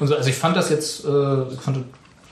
[0.01, 1.09] und so, also ich fand das jetzt, äh,
[1.53, 1.83] ich fand das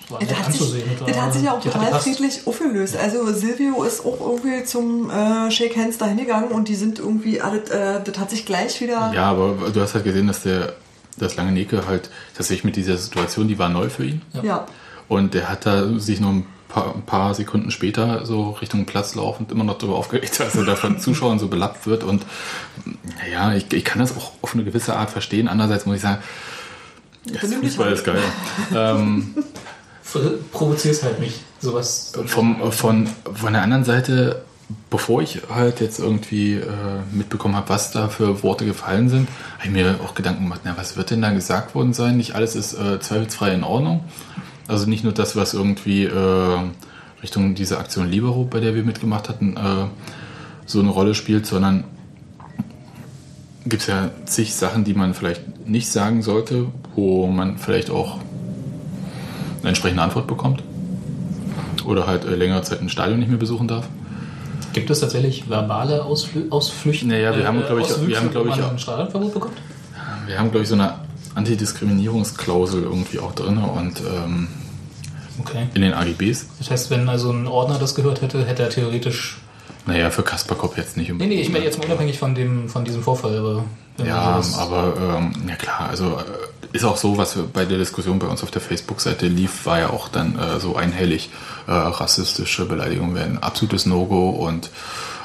[0.09, 0.91] war Das hat, sich, anzusehen.
[1.07, 2.97] das hat sich ja auch total friedlich aufgelöst.
[2.97, 7.41] Also Silvio ist auch irgendwie zum äh, Shake Hands dahin gegangen und die sind irgendwie
[7.41, 9.13] alle, äh, das hat sich gleich wieder.
[9.15, 10.73] Ja, aber du hast halt gesehen, dass der
[11.19, 14.23] das lange Neke halt tatsächlich mit dieser Situation, die war neu für ihn.
[14.43, 14.67] Ja.
[15.09, 19.15] Und der hat da sich noch ein paar, ein paar Sekunden später so Richtung Platz
[19.15, 22.03] laufend immer noch darüber aufgeregt, dass er da von Zuschauern so belappt wird.
[22.03, 22.25] Und
[23.21, 25.49] naja, ich, ich kann das auch auf eine gewisse Art verstehen.
[25.49, 26.23] Andererseits muss ich sagen,
[27.61, 28.19] Fußball ist geil.
[28.75, 29.35] ähm,
[30.53, 31.41] Provozierst halt nicht.
[31.61, 32.13] Sowas.
[32.27, 34.45] vom, von, von der anderen Seite,
[34.91, 36.67] bevor ich halt jetzt irgendwie äh,
[37.13, 40.77] mitbekommen habe, was da für Worte gefallen sind, habe ich mir auch Gedanken gemacht, na,
[40.77, 42.17] was wird denn da gesagt worden sein?
[42.17, 44.05] Nicht alles ist äh, zweifelsfrei in Ordnung.
[44.69, 46.59] Also nicht nur das, was irgendwie äh,
[47.23, 49.87] Richtung dieser Aktion Libero, bei der wir mitgemacht hatten, äh,
[50.67, 51.85] so eine Rolle spielt, sondern
[53.65, 58.19] gibt es ja zig Sachen, die man vielleicht nicht sagen sollte, wo man vielleicht auch
[59.61, 60.63] eine entsprechende Antwort bekommt.
[61.85, 63.89] Oder halt äh, längere Zeit ein Stadion nicht mehr besuchen darf.
[64.73, 67.07] Gibt es tatsächlich verbale Ausflü Ausflüchte?
[67.07, 69.35] Naja, wir haben, glaub ich, Auswüchse, wir haben, glaub wo ich, man auch- ein Stadionverbot
[69.35, 69.59] bekommt?
[70.27, 70.95] Wir haben, glaube ich, so eine
[71.35, 74.49] Antidiskriminierungsklausel irgendwie auch drin und ähm,
[75.41, 75.67] Okay.
[75.75, 76.47] in den AGBs.
[76.59, 79.39] Das heißt, wenn also ein Ordner das gehört hätte, hätte er theoretisch.
[79.87, 81.13] Naja, für Kasper Kopp jetzt nicht.
[81.13, 83.37] Nee, nee, ich meine jetzt mal unabhängig von, dem, von diesem Vorfall.
[83.39, 83.65] Aber
[83.99, 88.19] Ja, sowas- aber ähm, ja klar, also äh, ist auch so, was bei der Diskussion
[88.19, 91.31] bei uns auf der Facebook-Seite lief, war ja auch dann äh, so einhellig,
[91.67, 94.71] äh, rassistische Beleidigungen werden ein absolutes No-Go und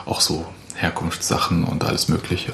[0.05, 2.51] auch so Herkunftssachen und alles Mögliche.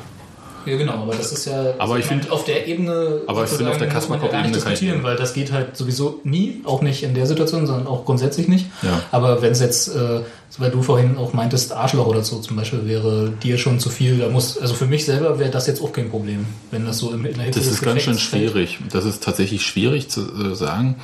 [0.65, 1.73] Ja, genau, aber das ist ja.
[1.77, 3.21] Aber ich meine, find- auf der Ebene.
[3.27, 6.61] Aber ich finde, auf der Kasper-Kopf-Ebene kann ich- diskutieren, weil das geht halt sowieso nie,
[6.65, 8.67] auch nicht in der Situation, sondern auch grundsätzlich nicht.
[8.81, 9.01] Ja.
[9.11, 10.21] Aber wenn es jetzt, äh,
[10.57, 14.19] weil du vorhin auch meintest, Arschloch oder so zum Beispiel, wäre dir schon zu viel,
[14.19, 17.11] da muss, also für mich selber wäre das jetzt auch kein Problem, wenn das so
[17.11, 18.51] in, der Hitze Das ist ganz schön Gefechts fällt.
[18.51, 18.79] schwierig.
[18.91, 20.95] Das ist tatsächlich schwierig zu äh, sagen.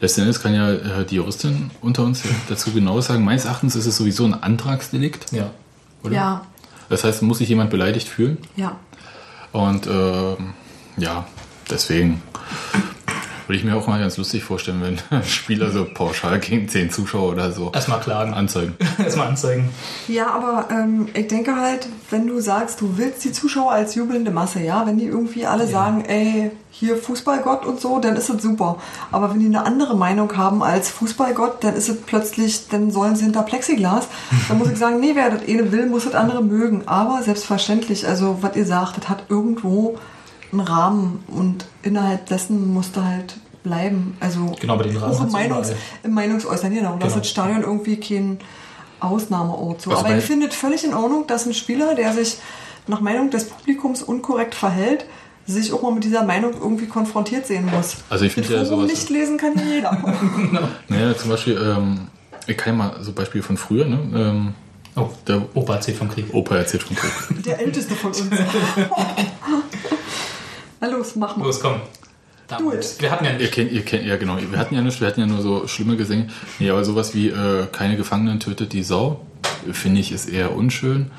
[0.00, 3.24] Letzten Endes kann ja äh, die Juristin unter uns dazu genau sagen.
[3.24, 5.32] Meines Erachtens ist es sowieso ein Antragsdelikt.
[5.32, 5.50] Ja.
[6.04, 6.14] Oder?
[6.14, 6.46] Ja,
[6.88, 8.38] Das heißt, muss sich jemand beleidigt fühlen.
[8.56, 8.76] ja.
[9.52, 10.54] Und ähm,
[10.96, 11.26] ja,
[11.70, 12.22] deswegen
[13.48, 17.30] würde ich mir auch mal ganz lustig vorstellen, wenn Spieler so pauschal gegen zehn Zuschauer
[17.32, 18.34] oder so Erstmal klagen.
[18.34, 18.74] anzeigen.
[18.98, 19.70] Erstmal anzeigen.
[20.06, 24.30] Ja, aber ähm, ich denke halt, wenn du sagst, du willst die Zuschauer als jubelnde
[24.30, 28.42] Masse, ja, wenn die irgendwie alle sagen, ey, hier Fußballgott und so, dann ist es
[28.42, 28.76] super.
[29.10, 33.16] Aber wenn die eine andere Meinung haben als Fußballgott, dann ist es plötzlich, dann sollen
[33.16, 34.06] sie hinter Plexiglas.
[34.48, 36.82] Dann muss ich sagen, nee, wer das eine will, muss das andere mögen.
[36.86, 39.96] Aber selbstverständlich, also was ihr sagt, das hat irgendwo
[40.52, 44.16] einen Rahmen und innerhalb dessen musste halt bleiben.
[44.20, 46.96] Also Genau, aber den Rahmen auch Meinungs, im Meinungsäußern, genau.
[46.98, 47.22] Das Genau.
[47.22, 48.38] ist Stadion irgendwie kein
[49.00, 49.82] Ausnahmeort.
[49.82, 49.90] So.
[49.90, 52.38] Also Aber ich finde es völlig in Ordnung, dass ein Spieler, der sich
[52.86, 55.04] nach Meinung des Publikums unkorrekt verhält,
[55.46, 57.96] sich auch mal mit dieser Meinung irgendwie konfrontiert sehen muss.
[58.10, 59.90] Also ich finde ja sowas- nicht lesen kann ja jeder.
[60.88, 62.08] Naja, zum Beispiel, ähm,
[62.46, 63.98] ich kann ja mal so Beispiel von früher, ne?
[64.14, 64.54] Ähm,
[64.96, 66.26] Oh, der Opa erzählt vom Krieg.
[66.34, 67.12] Opa erzählt vom Krieg.
[67.44, 68.24] Der älteste von uns.
[70.80, 71.44] Na los, mach mal.
[71.46, 71.76] Los, komm.
[72.72, 72.96] It.
[72.98, 73.52] Wir hatten ja Ihr nicht.
[73.52, 75.96] kennt, ihr kennt, ja genau, wir hatten ja nicht, wir hatten ja nur so schlimme
[75.98, 76.28] Gesänge.
[76.58, 79.20] Nee, aber sowas wie äh, keine Gefangenen tötet die Sau,
[79.70, 81.10] finde ich, ist eher unschön.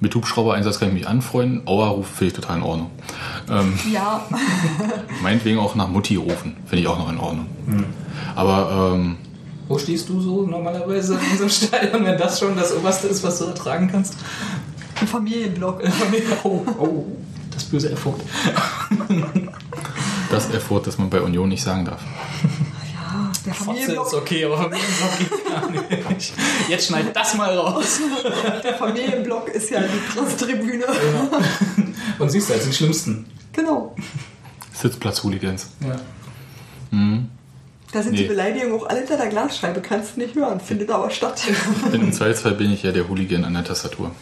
[0.00, 1.62] Mit Hubschrauber-Einsatz kann ich mich anfreunden.
[1.66, 2.90] Auerruf finde ich total in Ordnung.
[3.48, 4.26] Ähm, Ja,
[5.22, 7.46] meinetwegen auch nach Mutti rufen, finde ich auch noch in Ordnung.
[8.34, 9.16] Aber ähm,
[9.68, 13.22] Wo stehst du so normalerweise in so einem Stadion, wenn das schon das Oberste ist,
[13.22, 14.16] was du ertragen kannst?
[15.00, 15.82] ein Familienblock.
[16.44, 17.04] Oh, oh,
[17.54, 18.16] das böse Erfolg.
[20.30, 22.00] das Erfurt, das man bei Union nicht sagen darf.
[23.44, 26.32] Der Fotze Familienblock, ist okay, aber Familienblock geht gar nicht.
[26.68, 28.00] Jetzt schneid das mal raus.
[28.62, 30.84] der Familienblock ist ja die Pressetribüne.
[32.18, 33.26] Und siehst du, das sind die schlimmsten.
[33.52, 33.96] Genau.
[34.72, 35.70] Sitzplatz-Hooligans.
[35.80, 35.96] Ja.
[37.92, 38.22] Da sind Nee.
[38.22, 41.42] die Beleidigungen auch alle hinter der Glasscheibe, kannst du nicht hören, findet aber statt.
[41.92, 44.12] Im Zweifelsfall bin ich ja der Hooligan an der Tastatur.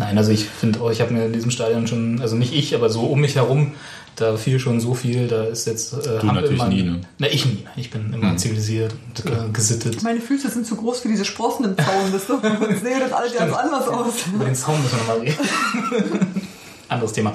[0.00, 2.74] Nein, also ich finde auch, ich habe mir in diesem Stadion schon, also nicht ich,
[2.74, 3.72] aber so um mich herum,
[4.16, 5.92] da fiel schon so viel, da ist jetzt.
[5.92, 7.00] Äh, Du natürlich nie, ne?
[7.18, 7.66] Na, ich nie.
[7.76, 10.02] Ich bin immer zivilisiert und äh, gesittet.
[10.02, 12.40] Meine Füße sind zu groß für diese Sprossen im Zaun, wisst ihr?
[12.40, 14.14] Sonst sähe das alles ganz anders aus.
[14.34, 16.26] Über den Zaun müssen wir nochmal reden.
[16.88, 17.34] Anderes Thema.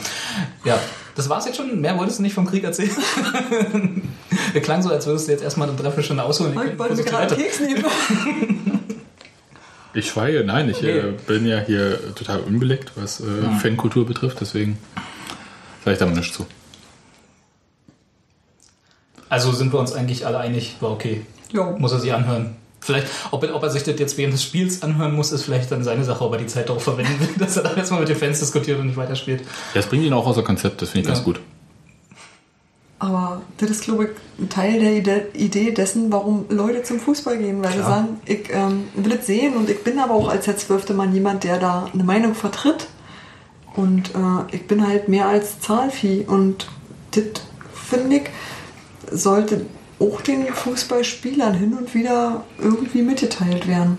[0.64, 0.80] Ja,
[1.16, 1.80] das war's jetzt schon.
[1.80, 2.92] Mehr wolltest du nicht vom Krieg erzählen?
[4.52, 6.60] Wir klang so, als würdest du jetzt erstmal eine Dreiviertelstunde ausholen.
[6.74, 7.44] Ich wollte mir gerade einen.
[7.44, 7.86] Keks nehmen.
[9.96, 13.24] Ich schweige, nein, ich äh, bin ja hier total unbeleckt, was äh,
[13.62, 14.78] Fankultur betrifft, deswegen
[15.84, 16.46] sage ich da mal nichts zu.
[19.30, 21.26] Also sind wir uns eigentlich alle einig, war okay.
[21.52, 21.76] Jo.
[21.78, 22.56] Muss er sich anhören.
[22.82, 25.72] Vielleicht, ob er, ob er sich das jetzt während des Spiels anhören muss, ist vielleicht
[25.72, 28.10] dann seine Sache, ob er die Zeit darauf verwenden will, dass er dann erstmal mit
[28.10, 29.42] den Fans diskutiert und nicht weiterspielt.
[29.74, 31.14] Das bringt ihn auch außer Konzept, das finde ich Ja.
[31.14, 31.40] ganz gut.
[32.98, 34.10] Aber das ist, glaube ich,
[34.44, 37.62] ein Teil der Ide- Idee dessen, warum Leute zum Fußball gehen.
[37.62, 40.58] Weil sie sagen, ich ähm, will es sehen und ich bin aber auch als der
[40.58, 42.88] zwölfte Mann jemand, der da eine Meinung vertritt.
[43.76, 46.24] Und äh, ich bin halt mehr als Zahlvieh.
[46.26, 46.68] Und
[47.12, 47.24] das,
[47.74, 48.24] finde ich,
[49.12, 49.66] sollte
[50.00, 53.98] auch den Fußballspielern hin und wieder irgendwie mitgeteilt werden.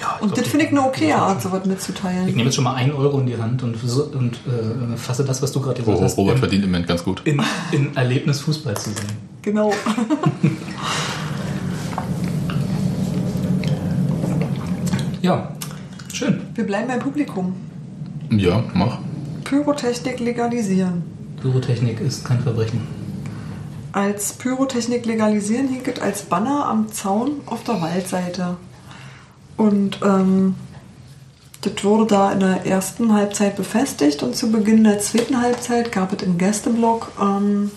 [0.00, 1.50] Ja, ich Und glaub, das finde ich eine okay Art, Sinn.
[1.50, 2.26] sowas Ich mitzuteilen.
[2.26, 5.42] nehme jetzt schon mal einen Euro in die Hand und, so- und äh, fasse das,
[5.42, 7.22] was du gerade gesagt Oh, hast, Robert in, verdient im Moment ganz gut.
[7.24, 9.06] in, in Erlebnis Fußball zu sehen.
[9.42, 9.72] Genau.
[15.22, 15.52] Ja,
[16.12, 16.40] schön.
[16.54, 17.54] Wir bleiben beim Publikum.
[18.30, 18.98] Ja, mach.
[19.44, 21.02] Pyrotechnik legalisieren.
[21.40, 22.80] Pyrotechnik ist kein Verbrechen.
[23.92, 28.56] Als Pyrotechnik legalisieren hinket als Banner am Zaun auf der Waldseite.
[29.58, 30.54] Und ähm,
[31.60, 36.12] das wurde da in der ersten Halbzeit befestigt und zu Beginn der zweiten Halbzeit gab
[36.12, 37.70] es im Gästeblock ähm,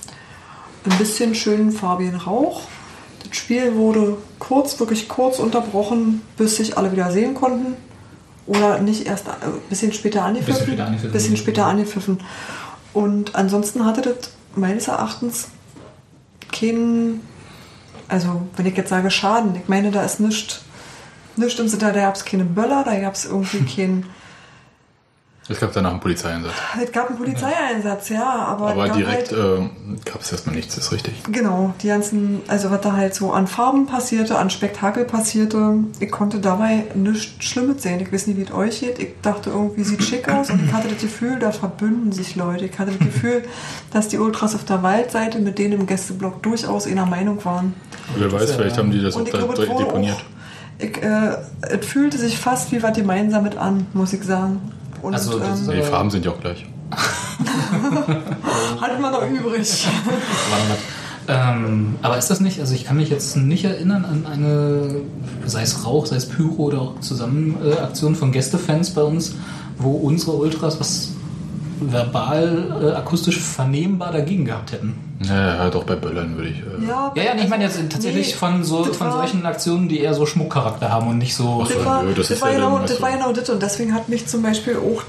[0.86, 2.62] ein bisschen schönen farbigen Rauch.
[3.28, 7.76] Das Spiel wurde kurz, wirklich kurz unterbrochen, bis sich alle wieder sehen konnten.
[8.46, 10.54] Oder nicht erst äh, ein bisschen später angepfiffen.
[10.54, 11.12] Bisschen später angepfiffen.
[11.12, 12.20] Bisschen später angepfiffen.
[12.94, 15.48] Und ansonsten hatte das meines Erachtens
[16.52, 17.22] keinen,
[18.08, 20.62] also wenn ich jetzt sage Schaden, ich meine, da ist nichts,
[21.38, 24.06] nichts im Sinne, da gab es keine Böller, da gab es irgendwie keinen,
[25.50, 26.54] Es gab danach einen Polizeieinsatz.
[26.82, 30.78] es gab einen Polizeieinsatz, ja, aber, Aber gab direkt halt, äh, gab es erstmal nichts,
[30.78, 31.14] ist richtig.
[31.30, 36.10] Genau, die ganzen, also was da halt so an Farben passierte, an Spektakel passierte, ich
[36.12, 38.00] konnte dabei nichts Schlimmes sehen.
[38.00, 39.00] Ich weiß nicht, wie es euch geht.
[39.00, 42.66] Ich dachte, irgendwie sieht schick aus und ich hatte das Gefühl, da verbünden sich Leute.
[42.66, 43.44] Ich hatte das Gefühl,
[43.92, 47.74] dass die Ultras auf der Waldseite mit denen im Gästeblock durchaus einer Meinung waren.
[48.16, 50.16] Wer weiß, ja- vielleicht haben die das auch Und da deponiert.
[50.18, 50.22] auch,
[50.82, 54.72] ich, äh, es fühlte sich fast wie was gemeinsames an, muss ich sagen.
[55.02, 56.66] Und Also, das ähm, die Farben sind ja auch gleich.
[58.82, 59.88] hat man noch übrig.
[61.28, 65.02] Ähm, aber ist das nicht, also ich kann mich jetzt nicht erinnern an eine,
[65.46, 69.36] sei es Rauch, sei es Pyro oder auch Zusammenaktion äh, von Gästefans bei uns,
[69.78, 71.11] wo unsere Ultras was
[71.82, 74.94] verbal, äh, akustisch vernehmbar dagegen gehabt hätten.
[75.24, 76.60] Ja, ja, doch bei Böllern würde ich.
[76.60, 79.46] Äh, Ja, Ja, ja, ich meine jetzt also, tatsächlich nee, von so von war- solchen
[79.46, 81.64] Aktionen, die eher so Schmuckcharakter haben und nicht so.
[81.68, 83.50] Das war, das das genau, das war genau das.
[83.50, 85.04] Und deswegen hat mich zum Beispiel auch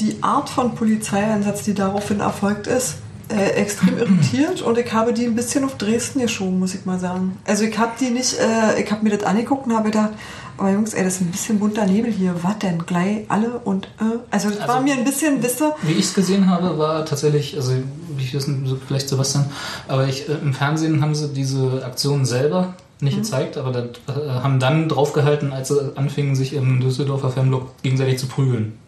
[0.00, 2.96] die Art von Polizeieinsatz, die daraufhin erfolgt ist,
[3.28, 4.60] äh, extrem irritiert.
[4.60, 7.38] Und ich habe die ein bisschen auf Dresden geschoben, muss ich mal sagen.
[7.46, 10.10] Also ich habe die nicht, äh, ich habe mir das angeguckt und habe gedacht,
[10.56, 12.34] aber Jungs, ey, das ist ein bisschen bunter Nebel hier.
[12.42, 12.78] Was denn?
[12.86, 14.18] Gleich alle und äh.
[14.30, 17.04] Also das war Also- mir ein bisschen, wisst ihr, Wie ich es gesehen habe, war
[17.04, 17.72] tatsächlich, also
[18.18, 19.46] ich weiß nicht, so vielleicht Sebastian,
[19.88, 23.84] aber ich, äh, im Fernsehen haben sie diese Aktion selber nicht gezeigt, aber das,
[24.16, 28.78] äh, haben dann draufgehalten, als sie anfingen, sich im Düsseldorfer Fanblock gegenseitig zu prügeln.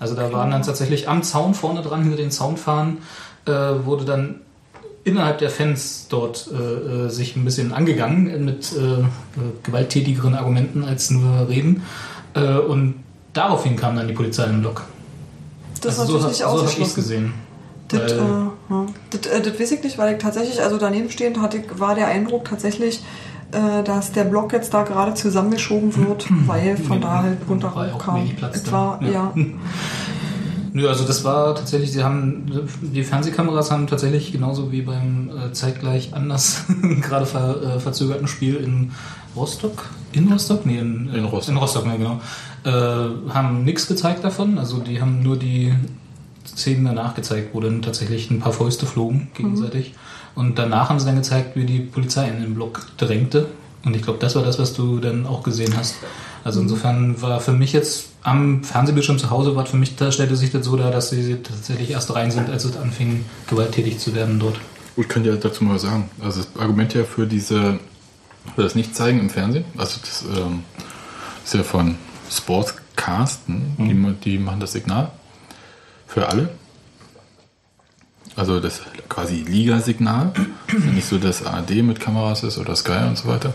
[0.00, 2.98] Also da waren dann tatsächlich am Zaun vorne dran, hinter den Zaunfahnen,
[3.46, 3.50] äh,
[3.84, 4.40] wurde dann
[5.04, 9.04] innerhalb der Fans dort äh, äh, sich ein bisschen angegangen mit äh, äh,
[9.62, 11.82] gewalttätigeren Argumenten als nur Reden.
[12.34, 12.94] Äh, und
[13.32, 14.84] daraufhin kam dann die Polizei im Block.
[15.80, 17.32] Das ist also so, natürlich hab- nicht so habe ich es gesehen.
[17.88, 18.16] Das, äh,
[19.10, 22.08] das, äh, das weiß ich nicht, weil ich tatsächlich, also daneben stehend hatte, war der
[22.08, 23.02] Eindruck tatsächlich,
[23.52, 27.86] äh, dass der Block jetzt da gerade zusammengeschoben wird, weil von da halt runter War
[27.88, 28.16] ja auch kam.
[28.16, 29.10] wenig Platz Es war, Ja.
[29.10, 29.32] ja.
[30.72, 35.52] Nö, also das war tatsächlich, sie haben, die Fernsehkameras haben tatsächlich genauso wie beim äh,
[35.52, 36.64] zeitgleich anders
[37.02, 38.92] gerade ver, äh, verzögerten Spiel in
[39.36, 40.64] Rostock, in Rostock?
[40.66, 41.54] Nee, in, In Rostock.
[41.54, 42.20] In Rostock, ne, genau.
[42.64, 45.74] Äh, haben nichts gezeigt davon, also die haben nur die
[46.46, 49.94] Szenen danach gezeigt, wo dann tatsächlich ein paar Fäuste flogen gegenseitig.
[50.34, 53.46] Und danach haben sie dann gezeigt, wie die Polizei in den Block drängte.
[53.84, 55.96] Und ich glaube, das war das, was du dann auch gesehen hast.
[56.44, 60.36] Also insofern war für mich jetzt am Fernsehbildschirm zu Hause, war für mich, da stellte
[60.36, 64.14] sich das so dar, dass sie tatsächlich erst rein sind, als es anfing, gewalttätig zu
[64.14, 64.56] werden dort.
[64.96, 66.10] Ich könnte ja dazu mal was sagen.
[66.20, 67.78] Also das Argument ja für diese,
[68.54, 70.62] für das Nicht-Zeigen im Fernsehen, also das ähm,
[71.44, 71.96] ist ja von
[72.30, 75.10] Sportscasten, die, ma- die machen das Signal
[76.06, 76.50] für alle.
[78.36, 80.32] Also das quasi Liga-Signal.
[80.94, 83.52] Nicht so, dass ARD mit Kameras ist oder Sky und so weiter.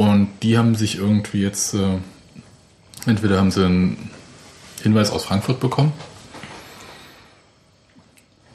[0.00, 1.98] Und die haben sich irgendwie jetzt, äh,
[3.04, 4.08] entweder haben sie einen
[4.82, 5.92] Hinweis aus Frankfurt bekommen,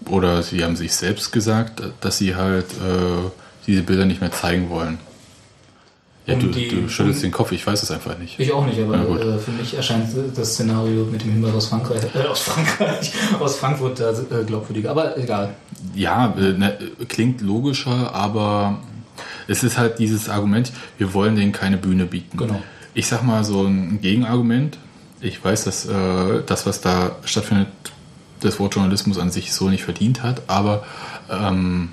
[0.10, 3.30] oder sie haben sich selbst gesagt, dass sie halt äh,
[3.68, 4.98] diese Bilder nicht mehr zeigen wollen.
[6.26, 8.40] Ja, Um du, die- du schüttelst um- den Kopf, ich weiß es einfach nicht.
[8.40, 11.68] Ich auch nicht, aber Ja, äh, für mich erscheint das Szenario mit dem Hinweis aus
[11.68, 14.90] Frankreich, äh, aus Frankreich, aus Frankfurt da, äh, glaubwürdiger.
[14.90, 15.54] Aber egal.
[15.94, 16.76] Ja, äh, ne,
[17.08, 18.80] klingt logischer, aber
[19.48, 22.38] es ist halt dieses Argument, wir wollen denen keine Bühne bieten.
[22.38, 22.62] Genau.
[22.94, 24.78] Ich sag mal so ein Gegenargument.
[25.22, 27.68] Ich weiß, dass äh, das, was da stattfindet,
[28.40, 30.86] das Wort Journalismus an sich so nicht verdient hat, aber
[31.30, 31.90] ähm,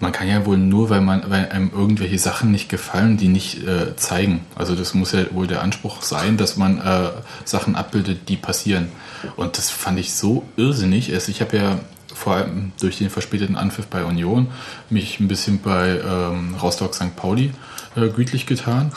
[0.00, 3.66] man kann ja wohl nur, weil man, weil einem irgendwelche Sachen nicht gefallen, die nicht
[3.66, 4.44] äh, zeigen.
[4.54, 7.10] Also das muss ja wohl der Anspruch sein, dass man äh,
[7.44, 8.88] Sachen abbildet, die passieren.
[9.36, 11.12] Und das fand ich so irrsinnig.
[11.12, 11.80] Also ich habe ja
[12.14, 14.48] vor allem durch den verspäteten Anpfiff bei Union
[14.90, 17.16] mich ein bisschen bei ähm, Rostock St.
[17.16, 17.52] Pauli
[17.96, 18.92] äh, gütlich getan.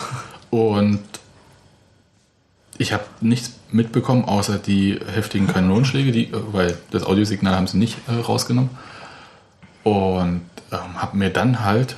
[0.50, 1.02] Und
[2.78, 7.78] ich habe nichts mitbekommen, außer die heftigen Kanonenschläge, die, äh, weil das Audiosignal haben sie
[7.78, 8.72] nicht äh, rausgenommen.
[9.84, 11.96] Und ähm, habe mir dann halt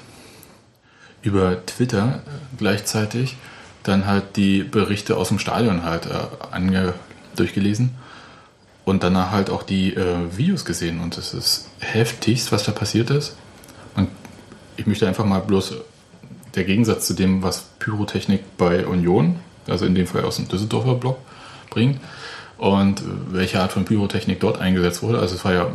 [1.22, 3.36] über Twitter äh, gleichzeitig
[3.84, 6.12] dann halt die Berichte aus dem Stadion halt äh,
[6.52, 6.94] ange
[7.36, 7.96] durchgelesen
[8.86, 11.00] und danach halt auch die äh, Videos gesehen.
[11.00, 13.36] Und es ist heftigst, was da passiert ist.
[13.96, 14.10] Und
[14.78, 15.76] ich möchte einfach mal bloß
[16.56, 20.96] der Gegensatz zu dem, was Pyrotechnik bei Union, also in dem Fall aus dem Düsseldorfer
[20.96, 21.18] Block,
[21.70, 22.00] bringt
[22.58, 25.20] und welche Art von Pyrotechnik dort eingesetzt wurde.
[25.20, 25.68] Also es war ja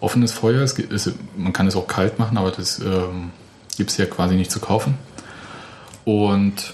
[0.00, 3.30] offenes Feuer, es es, man kann es auch kalt machen, aber das ähm,
[3.76, 4.94] gibt es ja quasi nicht zu kaufen.
[6.04, 6.72] Und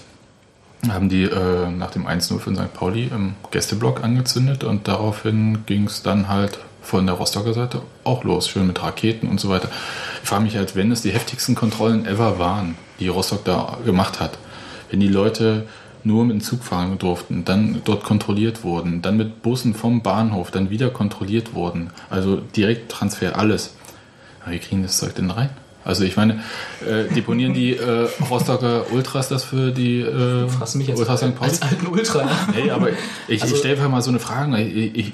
[0.93, 2.73] haben die äh, nach dem 1-0 von St.
[2.73, 8.23] Pauli im Gästeblock angezündet und daraufhin ging es dann halt von der Rostocker Seite auch
[8.23, 9.69] los, schön mit Raketen und so weiter.
[10.21, 14.19] Ich frage mich halt, wenn es die heftigsten Kontrollen ever waren, die Rostock da gemacht
[14.19, 14.37] hat,
[14.91, 15.65] wenn die Leute
[16.03, 20.51] nur mit dem Zug fahren durften, dann dort kontrolliert wurden, dann mit Bussen vom Bahnhof,
[20.51, 23.75] dann wieder kontrolliert wurden, also Direkttransfer, alles.
[24.43, 25.49] Aber wie kriegen das Zeug denn rein?
[25.85, 26.41] Also ich meine,
[26.85, 31.19] äh, deponieren die äh, Rostocker Ultras das für die äh, Fragst du mich jetzt Ultras
[31.21, 31.35] St.
[31.35, 31.51] Pauli?
[31.51, 32.27] als alten Ultra?
[32.55, 32.89] Nee, aber
[33.27, 34.59] ich, Also- ich stelle einfach mal so eine Frage.
[34.61, 35.13] Ich, ich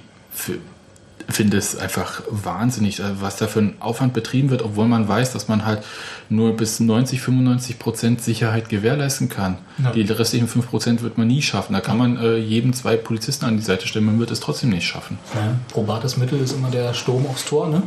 [1.29, 5.33] finde es einfach wahnsinnig, äh, was da für ein Aufwand betrieben wird, obwohl man weiß,
[5.33, 5.83] dass man halt
[6.29, 9.57] nur bis 90, 95 Prozent Sicherheit gewährleisten kann.
[9.83, 9.91] Ja.
[9.91, 11.73] Die restlichen 5 Prozent wird man nie schaffen.
[11.73, 14.69] Da kann man äh, jedem zwei Polizisten an die Seite stellen, man wird es trotzdem
[14.69, 15.19] nicht schaffen.
[15.35, 17.83] Ja, probates Mittel ist immer der Sturm aufs Tor, ne?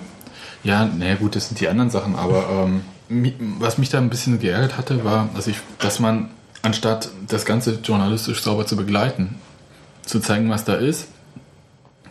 [0.65, 2.83] Ja, naja gut, das sind die anderen Sachen, aber ähm,
[3.59, 6.31] was mich da ein bisschen geärgert hatte, war, dass ich, dass man
[6.63, 9.37] anstatt das Ganze journalistisch sauber zu begleiten,
[10.03, 11.09] zu zeigen, was da ist,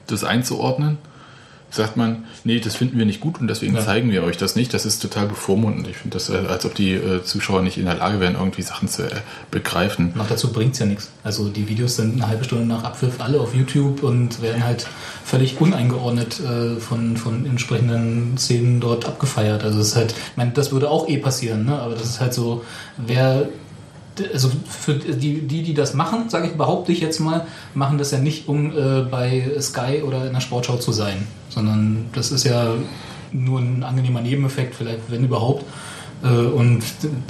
[0.07, 0.99] das einzuordnen,
[1.73, 3.83] sagt man, nee, das finden wir nicht gut und deswegen Ja.
[3.83, 4.73] zeigen wir euch das nicht.
[4.73, 5.87] Das ist total bevormundend.
[5.87, 8.61] Ich finde das, äh, als ob die äh, Zuschauer nicht in der Lage wären, irgendwie
[8.61, 9.15] Sachen zu äh,
[9.49, 10.13] begreifen.
[10.15, 11.09] Noch dazu bringt es ja nichts.
[11.23, 14.87] Also die Videos sind eine halbe Stunde nach Abpfiff alle auf YouTube und werden halt
[15.25, 19.63] völlig uneingeordnet äh, von, von entsprechenden Szenen dort abgefeiert.
[19.63, 21.79] Also es ist halt, ich meine, das würde auch eh passieren, ne?
[21.79, 22.63] aber das ist halt so,
[22.97, 23.49] wer
[24.31, 28.11] also für die, die, die das machen, sage ich, behaupte ich jetzt mal, machen das
[28.11, 32.43] ja nicht, um äh, bei Sky oder in der Sportschau zu sein, sondern das ist
[32.43, 32.73] ja
[33.31, 35.65] nur ein angenehmer Nebeneffekt, vielleicht, wenn überhaupt,
[36.23, 36.81] Äh, Und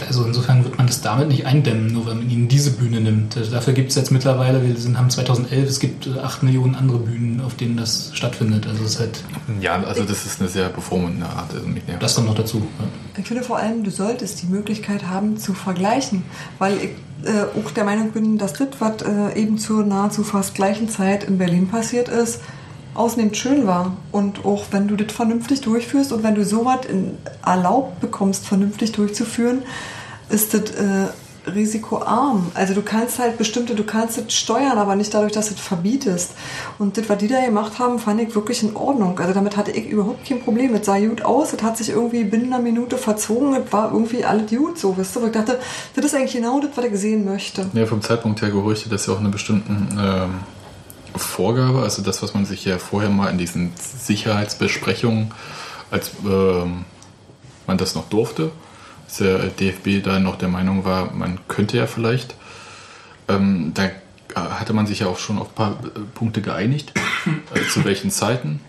[0.07, 3.35] also insofern wird man das damit nicht eindämmen, nur wenn man ihnen diese Bühne nimmt.
[3.35, 6.75] Also Dafür gibt es jetzt mittlerweile, wir sind, haben 2011, es gibt äh, 8 Millionen
[6.75, 8.67] andere Bühnen, auf denen das stattfindet.
[8.67, 9.23] Also es ist halt,
[9.59, 11.51] Ja, also das ist eine sehr bevormundene Art.
[11.53, 12.57] Also mich nervt das kommt noch dazu.
[12.57, 12.85] Ja.
[13.17, 16.23] Ich finde vor allem, du solltest die Möglichkeit haben zu vergleichen,
[16.59, 16.91] weil ich
[17.27, 21.23] äh, auch der Meinung bin, dass das, was äh, eben zur nahezu fast gleichen Zeit
[21.23, 22.41] in Berlin passiert ist,
[22.93, 23.97] ausnehmend schön war.
[24.11, 26.79] Und auch wenn du das vernünftig durchführst und wenn du sowas
[27.45, 29.63] erlaubt bekommst, vernünftig durchzuführen,
[30.29, 31.07] ist das äh,
[31.47, 32.51] risikoarm.
[32.53, 35.59] Also du kannst halt bestimmte, du kannst es steuern, aber nicht dadurch, dass du es
[35.59, 36.31] verbietest.
[36.79, 39.19] Und das, was die da gemacht haben, fand ich wirklich in Ordnung.
[39.19, 40.73] Also damit hatte ich überhaupt kein Problem.
[40.75, 44.23] Es sah gut aus, es hat sich irgendwie binnen einer Minute verzogen, es war irgendwie
[44.23, 45.19] alles gut so, weißt du?
[45.19, 45.59] Aber ich dachte,
[45.95, 47.65] das ist eigentlich genau das, was ich sehen möchte.
[47.73, 50.39] Ja, vom Zeitpunkt her gehorchte das ja auch einer bestimmten ähm,
[51.15, 55.31] Vorgabe, also das, was man sich ja vorher mal in diesen Sicherheitsbesprechungen,
[55.91, 56.85] als ähm,
[57.67, 58.51] man das noch durfte,
[59.05, 62.35] dass der DFB da noch der Meinung war, man könnte ja vielleicht,
[63.27, 63.89] ähm, da
[64.35, 66.93] hatte man sich ja auch schon auf ein paar äh, Punkte geeinigt,
[67.53, 68.59] äh, zu welchen Zeiten,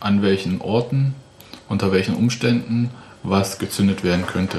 [0.00, 1.14] an welchen Orten,
[1.68, 2.90] unter welchen Umständen
[3.22, 4.58] was gezündet werden könnte.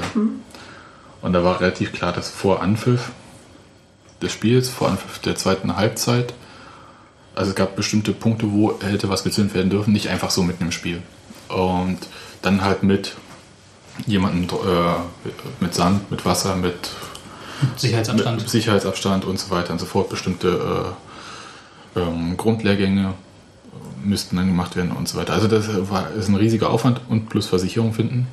[1.22, 3.12] Und da war relativ klar, dass vor Anpfiff
[4.20, 6.34] des Spiels, vor Anpfiff der zweiten Halbzeit,
[7.34, 10.64] also es gab bestimmte Punkte, wo hätte was gezündet werden dürfen, nicht einfach so mitten
[10.64, 11.02] im Spiel.
[11.48, 11.98] Und
[12.42, 13.14] dann halt mit
[14.06, 16.90] jemandem, äh, mit Sand, mit Wasser, mit,
[17.76, 18.38] Sicherheitsabstand.
[18.38, 20.08] mit Sicherheitsabstand und so weiter und so fort.
[20.08, 20.94] Bestimmte
[21.96, 23.14] äh, ähm, Grundlehrgänge
[24.04, 25.32] müssten dann gemacht werden und so weiter.
[25.32, 28.26] Also das war, ist ein riesiger Aufwand und plus Versicherung finden.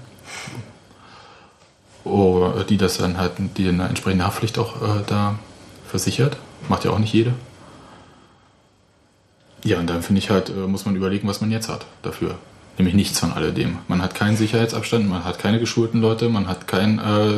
[2.04, 5.40] Oh, die das dann halt, die eine entsprechende Haftpflicht auch äh, da
[5.88, 6.38] versichert.
[6.68, 7.34] Macht ja auch nicht jede.
[9.64, 12.36] Ja, und dann finde ich halt, äh, muss man überlegen, was man jetzt hat dafür.
[12.78, 13.80] Nämlich nichts von alledem.
[13.88, 17.38] Man hat keinen Sicherheitsabstand, man hat keine geschulten Leute, man hat kein äh,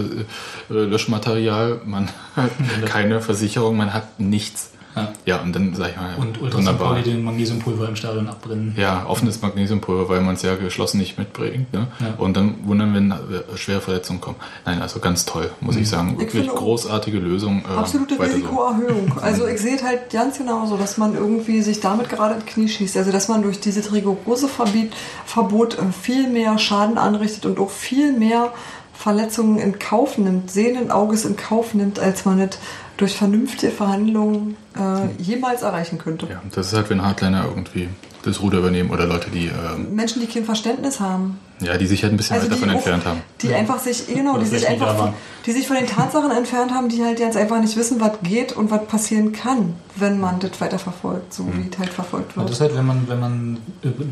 [0.74, 2.52] äh, Löschmaterial, man hat
[2.86, 4.72] keine Versicherung, man hat nichts.
[4.96, 5.12] Ja.
[5.26, 6.92] Ja, und dann sag ich mal, Und wunderbar.
[6.92, 8.76] Ultrason den Magnesiumpulver im Stadion abbrennen.
[8.78, 11.74] Ja, offenes Magnesiumpulver, weil man es ja geschlossen nicht mitbringt.
[11.74, 11.88] Ne?
[12.00, 12.14] Ja.
[12.18, 14.38] Und dann wundern, wenn äh, schwere Verletzungen kommen.
[14.66, 16.12] Nein, also ganz toll, muss ich sagen.
[16.20, 17.64] Wirklich finde auch- großartige Lösung.
[17.66, 18.36] Äh, Absolute weiter so.
[18.38, 19.12] Risikoerhöhung.
[19.22, 22.68] Also ich sehe es halt ganz genauso, dass man irgendwie sich damit gerade ins Knie
[22.68, 22.98] schießt.
[22.98, 24.94] Also dass man durch dieses rigorose Verbiet,
[25.26, 28.52] Verbot äh, viel mehr Schaden anrichtet und auch viel mehr
[28.94, 32.58] Verletzungen in Kauf nimmt, sehenden Auges in Kauf nimmt, als man es
[32.98, 36.28] durch vernünftige Verhandlungen äh, jemals erreichen könnte.
[36.30, 37.90] Ja, das ist halt, wenn Hardliner irgendwie
[38.24, 41.40] das Ruder übernehmen oder Leute, die, ähm, Menschen, die kein Verständnis haben.
[41.60, 43.22] ja, die sich halt ein bisschen Also weit davon auch, entfernt haben.
[43.42, 45.14] die einfach sich, genau, die sich einfach, waren.
[45.46, 48.54] die sich von den Tatsachen entfernt haben, die halt jetzt einfach nicht wissen, was geht
[48.54, 52.60] und was passieren kann, wenn man das weiterverfolgt, so wie es halt verfolgt Und das
[52.62, 52.70] wird.
[52.72, 53.58] ist halt, wenn man, wenn man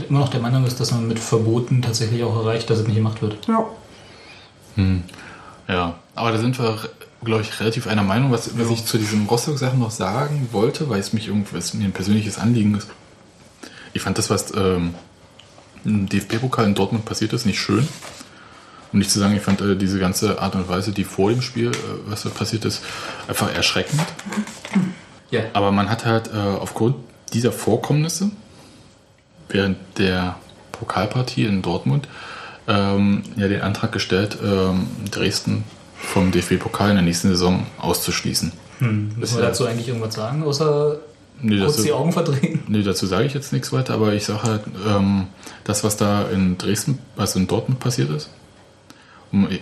[0.09, 2.97] immer noch der Meinung ist, dass man mit Verboten tatsächlich auch erreicht, dass es nicht
[2.97, 3.37] gemacht wird.
[3.47, 3.63] Ja.
[5.67, 6.77] Ja, aber da sind wir,
[7.23, 8.31] glaube ich, relativ einer Meinung.
[8.31, 11.91] Was, was ich zu diesen Rostock-Sachen noch sagen wollte, weil es mich irgendwie, mir ein
[11.91, 12.87] persönliches Anliegen ist.
[13.93, 14.95] Ich fand das, was ähm,
[15.83, 17.87] im DFB-Pokal in Dortmund passiert ist, nicht schön.
[18.93, 21.41] Um nicht zu sagen, ich fand äh, diese ganze Art und Weise, die vor dem
[21.41, 22.81] Spiel, äh, was da passiert ist,
[23.27, 24.01] einfach erschreckend.
[25.29, 25.41] Ja.
[25.53, 26.95] Aber man hat halt äh, aufgrund
[27.33, 28.31] dieser Vorkommnisse
[29.47, 30.37] während der
[30.71, 32.07] Pokalpartie in Dortmund
[32.67, 35.63] ähm, ja den Antrag gestellt, ähm, Dresden
[36.01, 38.51] vom DFB-Pokal in der nächsten Saison auszuschließen.
[38.79, 39.11] Hm.
[39.17, 40.99] Müssen wir dazu eigentlich irgendwas sagen, außer
[41.43, 42.63] Nee, kurz dazu, die Augen verdrehen?
[42.67, 45.27] nee, dazu sage ich jetzt nichts weiter, aber ich sage halt, ähm,
[45.63, 48.29] das, was da in Dresden, also in Dortmund passiert ist,
[49.31, 49.61] um, ich,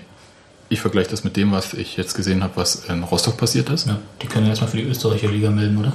[0.68, 3.88] ich vergleiche das mit dem, was ich jetzt gesehen habe, was in Rostock passiert ist.
[3.88, 5.94] Ja, die können ja erstmal für die österreichische Liga melden, oder?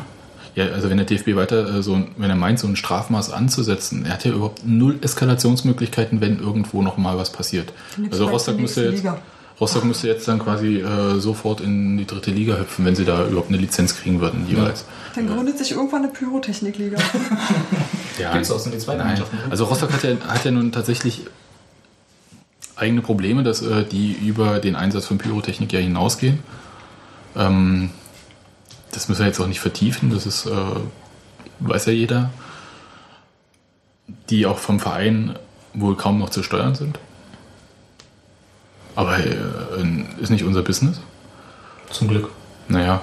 [0.55, 4.07] Ja, also wenn der DFB weiter äh, so, wenn er meint, so ein Strafmaß anzusetzen,
[4.07, 7.73] er hat ja überhaupt null Eskalationsmöglichkeiten, wenn irgendwo noch mal was passiert.
[8.11, 9.19] Also Rostock müsste jetzt, Liga.
[9.61, 13.27] Rostock müsste jetzt dann quasi äh, sofort in die dritte Liga hüpfen, wenn sie da
[13.27, 14.85] überhaupt eine Lizenz kriegen würden jeweils.
[15.15, 16.99] Dann gründet sich irgendwann eine Pyrotechnikliga.
[18.17, 19.09] Ja, Gibt's die zweiten Nein.
[19.09, 19.39] Mannschaften.
[19.51, 21.23] Also Rostock hat ja, hat ja nun tatsächlich
[22.77, 26.39] eigene Probleme, dass äh, die über den Einsatz von Pyrotechnik ja hinausgehen.
[27.37, 27.91] Ähm,
[28.93, 30.51] das müssen wir jetzt auch nicht vertiefen, das ist, äh,
[31.61, 32.31] weiß ja jeder.
[34.31, 35.37] Die auch vom Verein
[35.73, 36.99] wohl kaum noch zu steuern sind.
[38.95, 39.37] Aber äh,
[40.21, 41.01] ist nicht unser Business.
[41.91, 42.31] Zum Glück.
[42.69, 43.03] Naja.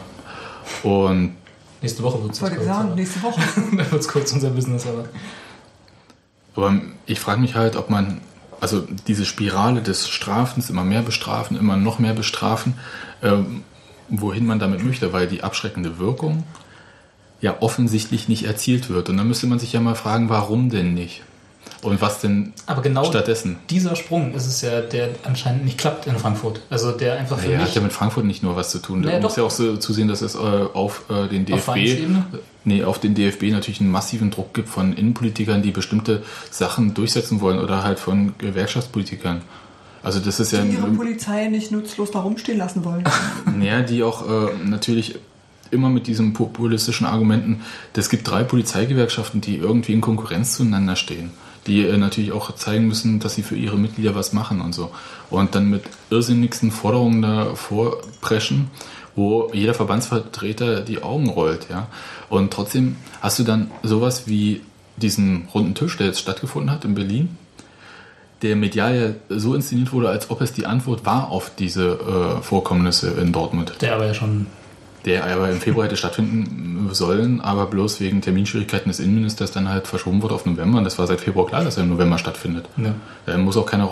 [0.84, 1.36] Und
[1.82, 2.66] Nächste Woche wird es kurz.
[2.66, 3.42] sagen, nächste Woche.
[3.78, 5.06] Da wird es kurz unser Business, aber.
[6.56, 8.22] Aber ich frage mich halt, ob man,
[8.60, 12.76] also diese Spirale des Strafens, immer mehr bestrafen, immer noch mehr bestrafen,
[13.24, 13.64] ähm,
[14.10, 16.44] wohin man damit möchte, weil die abschreckende Wirkung
[17.40, 19.10] ja offensichtlich nicht erzielt wird.
[19.10, 21.24] Und dann müsste man sich ja mal fragen, warum denn nicht?
[21.82, 23.58] Und was denn Aber genau stattdessen?
[23.72, 26.62] dieser Sprung ist es ja, der anscheinend nicht klappt in Frankfurt.
[26.70, 29.02] Also der einfach für Ja, mich hat ja mit Frankfurt nicht nur was zu tun.
[29.02, 29.38] Naja, Da muss doch.
[29.40, 32.26] ja auch so zusehen, dass es äh, auf äh, den Auf DFB, Vereinsebene?
[32.66, 36.22] nee, auf den DFB natürlich einen massiven Druck gibt von Innenpolitikern, die bestimmte
[36.52, 39.42] Sachen durchsetzen wollen oder halt von Gewerkschaftspolitikern.
[40.04, 43.04] Also das ist ja Die ihre ein, Polizei nicht nutzlos da rumstehen lassen wollen.
[43.62, 45.16] ja, die auch äh, natürlich
[45.72, 47.62] immer mit diesen populistischen Argumenten,
[47.96, 51.32] es gibt drei Polizeigewerkschaften, die irgendwie in Konkurrenz zueinander stehen,
[51.68, 54.92] die äh, natürlich auch zeigen müssen, dass sie für ihre Mitglieder was machen und so.
[55.30, 58.72] Und dann mit irrsinnigsten Forderungen da vorpreschen,
[59.16, 61.88] wo jeder Verbandsvertreter die Augen rollt, ja.
[62.30, 64.62] Und trotzdem hast du dann sowas wie
[64.98, 67.38] diesen runden Tisch, der jetzt stattgefunden hat in Berlin,
[68.42, 72.42] der medial ja so inszeniert wurde, als ob es die Antwort war auf diese äh,
[72.42, 73.76] Vorkommnisse in Dortmund.
[73.82, 74.48] der aber ja schon
[75.06, 79.88] Der aber im Februar hätte stattfinden sollen, aber bloß wegen Terminschwierigkeiten des Innenministers dann halt
[79.88, 80.78] verschoben wurde auf November.
[80.78, 82.66] Und das war seit Februar klar, dass er im November stattfindet.
[82.78, 82.94] Ja.
[83.26, 83.90] Da muss auch keiner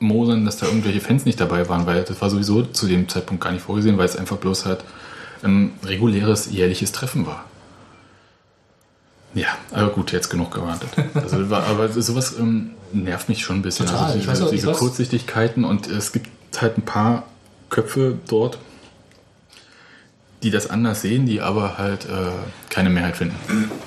[0.00, 3.44] rummosern, dass da irgendwelche Fans nicht dabei waren, weil das war sowieso zu dem Zeitpunkt
[3.44, 4.84] gar nicht vorgesehen, weil es einfach bloß halt
[5.42, 7.44] ein reguläres jährliches Treffen war.
[9.34, 10.88] Ja, aber gut, jetzt genug gewartet.
[11.14, 13.86] Also, aber sowas ähm, nervt mich schon ein bisschen.
[13.86, 14.06] Total.
[14.06, 16.30] Also Ich diese, weiß diese Kurzsichtigkeiten und es gibt
[16.60, 17.24] halt ein paar
[17.68, 18.58] Köpfe dort,
[20.46, 22.30] die das anders sehen, die aber halt äh,
[22.70, 23.34] keine Mehrheit finden.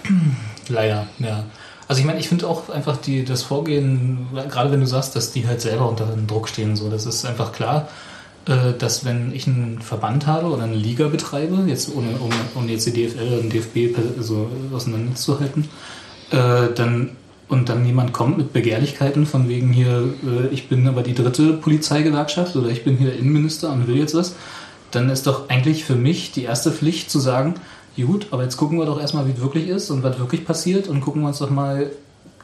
[0.67, 1.45] Leider, ja.
[1.87, 5.31] Also ich meine, ich finde auch einfach die, das Vorgehen, gerade wenn du sagst, dass
[5.31, 7.87] die halt selber unter Druck stehen, so, das ist einfach klar,
[8.45, 12.67] äh, dass wenn ich einen Verband habe oder eine Liga betreibe, jetzt ohne, um, um
[12.67, 15.69] jetzt die DFL den DFB so auseinanderzuhalten,
[16.31, 17.11] äh, dann
[17.47, 21.53] und dann jemand kommt mit Begehrlichkeiten von wegen hier, äh, ich bin aber die dritte
[21.53, 24.35] Polizeigewerkschaft oder ich bin hier Innenminister und will jetzt was,
[24.91, 27.55] dann ist doch eigentlich für mich die erste Pflicht zu sagen,
[28.05, 30.87] gut, aber jetzt gucken wir doch erstmal, wie es wirklich ist und was wirklich passiert
[30.87, 31.91] und gucken wir uns doch mal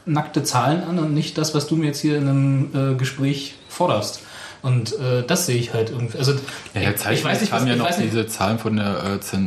[0.05, 3.55] nackte Zahlen an und nicht das, was du mir jetzt hier in einem äh, Gespräch
[3.69, 4.21] forderst.
[4.61, 6.17] Und äh, das sehe ich halt irgendwie.
[6.17, 6.33] Also
[6.73, 8.75] Ja, ja, ich, ich weiß nicht, was haben ja ich noch nicht, diese Zahlen von
[8.77, 9.37] der äh,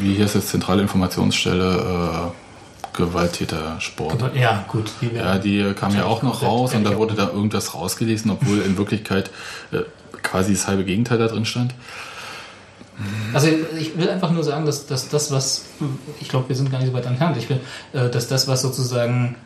[0.00, 4.36] wie hier ist das zentrale Informationsstelle äh, Gewalttätersport.
[4.36, 4.90] Ja, gut.
[5.00, 8.60] Die Ja, die kam ja auch noch raus und da wurde da irgendwas rausgelesen, obwohl
[8.60, 9.30] in Wirklichkeit
[9.72, 9.80] äh,
[10.22, 11.74] quasi das halbe Gegenteil da drin stand.
[13.34, 15.64] Also ich will einfach nur sagen, dass, dass das, was,
[16.20, 17.60] ich glaube, wir sind gar nicht so weit entfernt, ich will,
[17.92, 19.36] äh, dass das, was sozusagen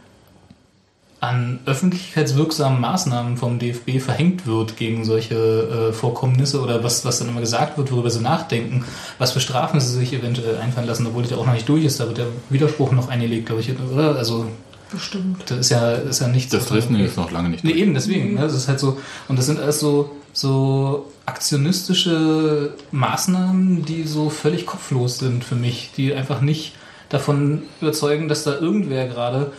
[1.21, 7.29] an öffentlichkeitswirksamen Maßnahmen vom DFB verhängt wird gegen solche äh, Vorkommnisse oder was, was dann
[7.29, 8.85] immer gesagt wird, worüber sie nachdenken,
[9.19, 11.85] was für Strafen sie sich eventuell einfallen lassen, obwohl das ja auch noch nicht durch
[11.85, 14.17] ist, da wird der Widerspruch noch eingelegt, glaube ich, oder?
[14.17, 14.47] Also
[14.91, 15.43] Bestimmt.
[15.51, 16.53] das ist ja, ist ja nichts.
[16.53, 17.83] Das Dresden ist noch lange nicht Nee, durch.
[17.83, 18.35] eben, deswegen.
[18.35, 18.41] Ne?
[18.41, 18.99] Das ist halt so,
[19.29, 25.91] und das sind alles so, so aktionistische Maßnahmen, die so völlig kopflos sind für mich,
[25.97, 26.75] die einfach nicht
[27.09, 29.53] davon überzeugen, dass da irgendwer gerade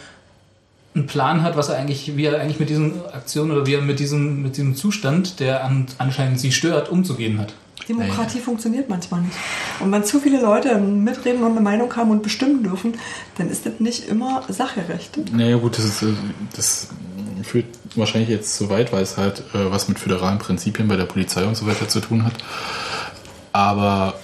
[0.94, 3.82] einen Plan hat, was er eigentlich, wie er eigentlich mit diesen Aktionen oder wie er
[3.82, 7.54] mit diesem, mit diesem Zustand, der an, anscheinend sie stört, umzugehen hat.
[7.88, 9.36] Demokratie funktioniert manchmal nicht.
[9.80, 12.94] Und wenn zu viele Leute mitreden und eine Meinung haben und bestimmen dürfen,
[13.38, 15.34] dann ist das nicht immer sacherecht.
[15.34, 16.14] Naja gut, das, ist, äh,
[16.56, 16.90] das
[17.44, 17.66] führt
[17.96, 21.46] wahrscheinlich jetzt zu weit, weil es halt äh, was mit föderalen Prinzipien bei der Polizei
[21.46, 22.34] und so weiter zu tun hat.
[23.54, 24.16] Aber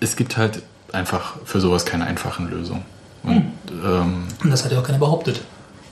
[0.00, 0.62] es gibt halt
[0.92, 2.84] einfach für sowas keine einfachen Lösungen.
[3.22, 3.52] Und
[3.84, 5.42] ähm, Und das hat ja auch keiner behauptet.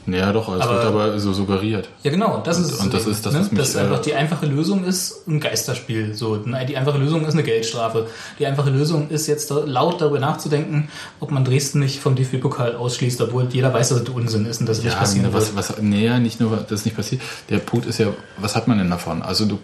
[0.08, 1.88] Naja doch, es Aber- wird aber so suggeriert.
[2.02, 2.40] Ja, genau.
[2.44, 3.40] Das Und- ist es und das ist das, ne?
[3.40, 6.14] was mich, Dass einfach die einfache Lösung ist ein Geisterspiel.
[6.14, 8.06] So, Nein, die einfache Lösung ist eine Geldstrafe.
[8.38, 10.88] Die einfache Lösung ist jetzt laut darüber nachzudenken,
[11.20, 14.68] ob man Dresden nicht vom DFB-Pokal ausschließt, obwohl jeder weiß, dass das Unsinn ist und
[14.68, 15.56] dass es nicht passieren was, wird.
[15.70, 17.20] was, nee, nicht nur, dass es nicht passiert.
[17.50, 18.06] Der Punkt ist ja,
[18.38, 19.22] was hat man denn davon?
[19.22, 19.58] Also du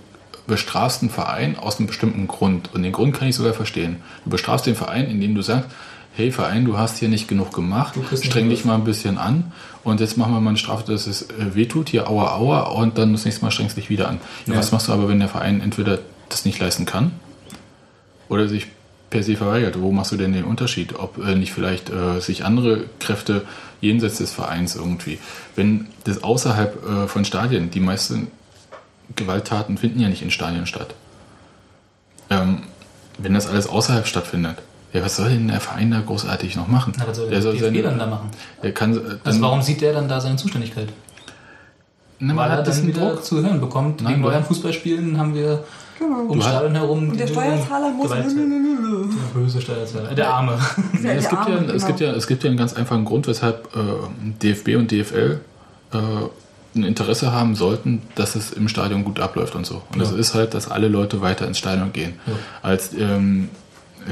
[0.47, 2.69] bestrafst einen Verein aus einem bestimmten Grund.
[2.75, 4.03] Und den Grund kann ich sogar verstehen.
[4.25, 5.71] Du bestrafst den Verein, indem du sagst,
[6.17, 9.53] hey Verein, du hast hier nicht genug gemacht, streng dich mal ein bisschen an
[9.85, 12.99] und jetzt machen wir mal eine Strafe, dass es äh, wehtut, hier aua aua und
[12.99, 14.21] dann das nächste Mal strengst du dich wieder an.
[14.47, 14.59] Ja, Ja.
[14.59, 17.13] Was machst du aber, wenn der Verein entweder das nicht leisten kann
[18.29, 18.67] oder sich
[19.15, 19.81] per se verweigert.
[19.81, 20.99] Wo machst du denn den Unterschied?
[20.99, 23.43] Ob äh, nicht vielleicht äh, sich andere Kräfte
[23.81, 25.19] jenseits des Vereins irgendwie,
[25.55, 28.27] wenn das außerhalb äh, von Stadien, die meisten
[29.15, 30.95] Gewalttaten finden ja nicht in Stadien statt.
[32.29, 32.63] Ähm,
[33.19, 34.57] wenn das alles außerhalb stattfindet,
[34.95, 36.93] ja, was soll denn der Verein da großartig noch machen?
[36.99, 38.31] Na, was soll der der soll DFB seine, dann da machen?
[38.63, 40.89] Der kann, äh, Also dann, warum sieht der dann da seine Zuständigkeit?
[42.21, 43.25] Man Weil er hat das dann wieder Druck.
[43.25, 44.01] zu hören bekommt.
[44.01, 45.65] Nein, Wegen du- euren Fußballspielen haben wir
[46.01, 48.07] um Du hast- Stadion herum Und der Steuerzahler muss.
[48.11, 48.27] Gewalt-.
[48.27, 50.11] Der böse Steuerzahler.
[50.13, 50.59] Äh, Der Arme.
[51.03, 51.87] Nee, es, gibt ja, Arme, es, genau.
[51.89, 53.81] gibt ja, es gibt ja einen ganz einfachen Grund, weshalb äh,
[54.43, 55.41] DFB und DFL
[55.93, 55.97] äh,
[56.77, 59.83] ein Interesse haben sollten, dass es im Stadion gut abläuft und so.
[59.93, 60.17] Und das Ja.
[60.17, 62.15] ist halt, dass alle Leute weiter ins Stadion gehen.
[62.27, 62.33] Ja.
[62.63, 63.49] Als ähm,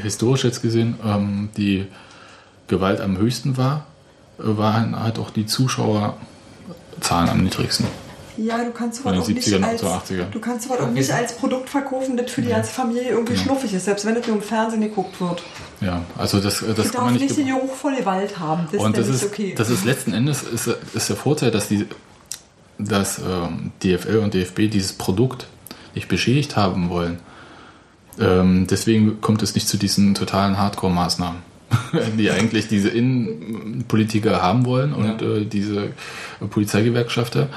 [0.01, 1.86] historisch jetzt gesehen ähm, die
[2.68, 3.86] Gewalt am höchsten war
[4.38, 7.86] waren halt auch die Zuschauerzahlen am niedrigsten.
[8.38, 10.30] Ja, du kannst sowas auch nicht 70ern als, zur 80er.
[10.30, 13.45] du kannst sowas auch nicht als Produkt verkaufen, das für die ganze Familie irgendwie Genau.
[13.45, 15.43] schnuffig ist, selbst wenn das nur im Fernsehen geguckt wird.
[15.82, 17.20] Ja, also das, das Du kann man darfst nicht.
[17.22, 19.55] nicht den ge- Geruch von Gewalt haben, das Und ist das ist, okay.
[19.57, 21.86] das ist letzten Endes ist, ist der Vorteil, dass die
[22.78, 25.47] dass ähm, DFL und DFB dieses Produkt
[25.95, 27.20] nicht beschädigt haben wollen.
[28.20, 31.40] Ähm, deswegen kommt es nicht zu diesen totalen Hardcore-Maßnahmen,
[32.18, 35.92] die eigentlich diese Innenpolitiker haben wollen und äh, diese
[36.50, 37.48] Polizeigewerkschafter.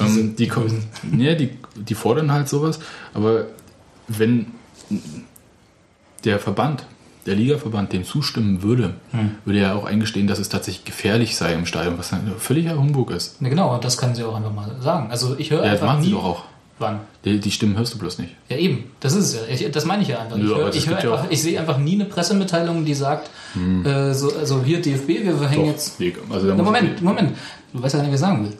[0.00, 0.84] Ähm, die, kommen,
[1.18, 2.78] ja, die, die fordern halt sowas,
[3.14, 3.46] aber
[4.06, 4.46] wenn
[6.24, 6.84] der Verband,
[7.26, 9.32] der Ligaverband dem zustimmen würde, Hm.
[9.44, 13.10] würde er auch eingestehen, dass es tatsächlich gefährlich sei im Stadion, was ein völliger Humbug
[13.10, 13.42] ist.
[13.42, 15.10] Ne, genau, das können sie auch einfach mal sagen.
[15.10, 16.06] Also ich höre Ja, das einfach machen nie...
[16.06, 16.44] sie doch auch.
[16.78, 17.00] Wann?
[17.24, 18.34] Die, die Stimmen hörst du bloß nicht.
[18.48, 18.84] Ja, eben.
[19.00, 19.40] Das ist es ja.
[19.48, 20.36] Ich, das meine ich ja einfach.
[20.36, 23.30] Nö, ich das ich, hör ja einfach, ich sehe einfach nie eine Pressemitteilung, die sagt,
[23.84, 25.98] äh, so, also hier DFB, wir verhängen Doch, jetzt...
[25.98, 27.36] nee, also Na, Moment, Moment.
[27.72, 28.52] Du weißt ja nicht, was ich sagen will.
[28.52, 28.58] Ja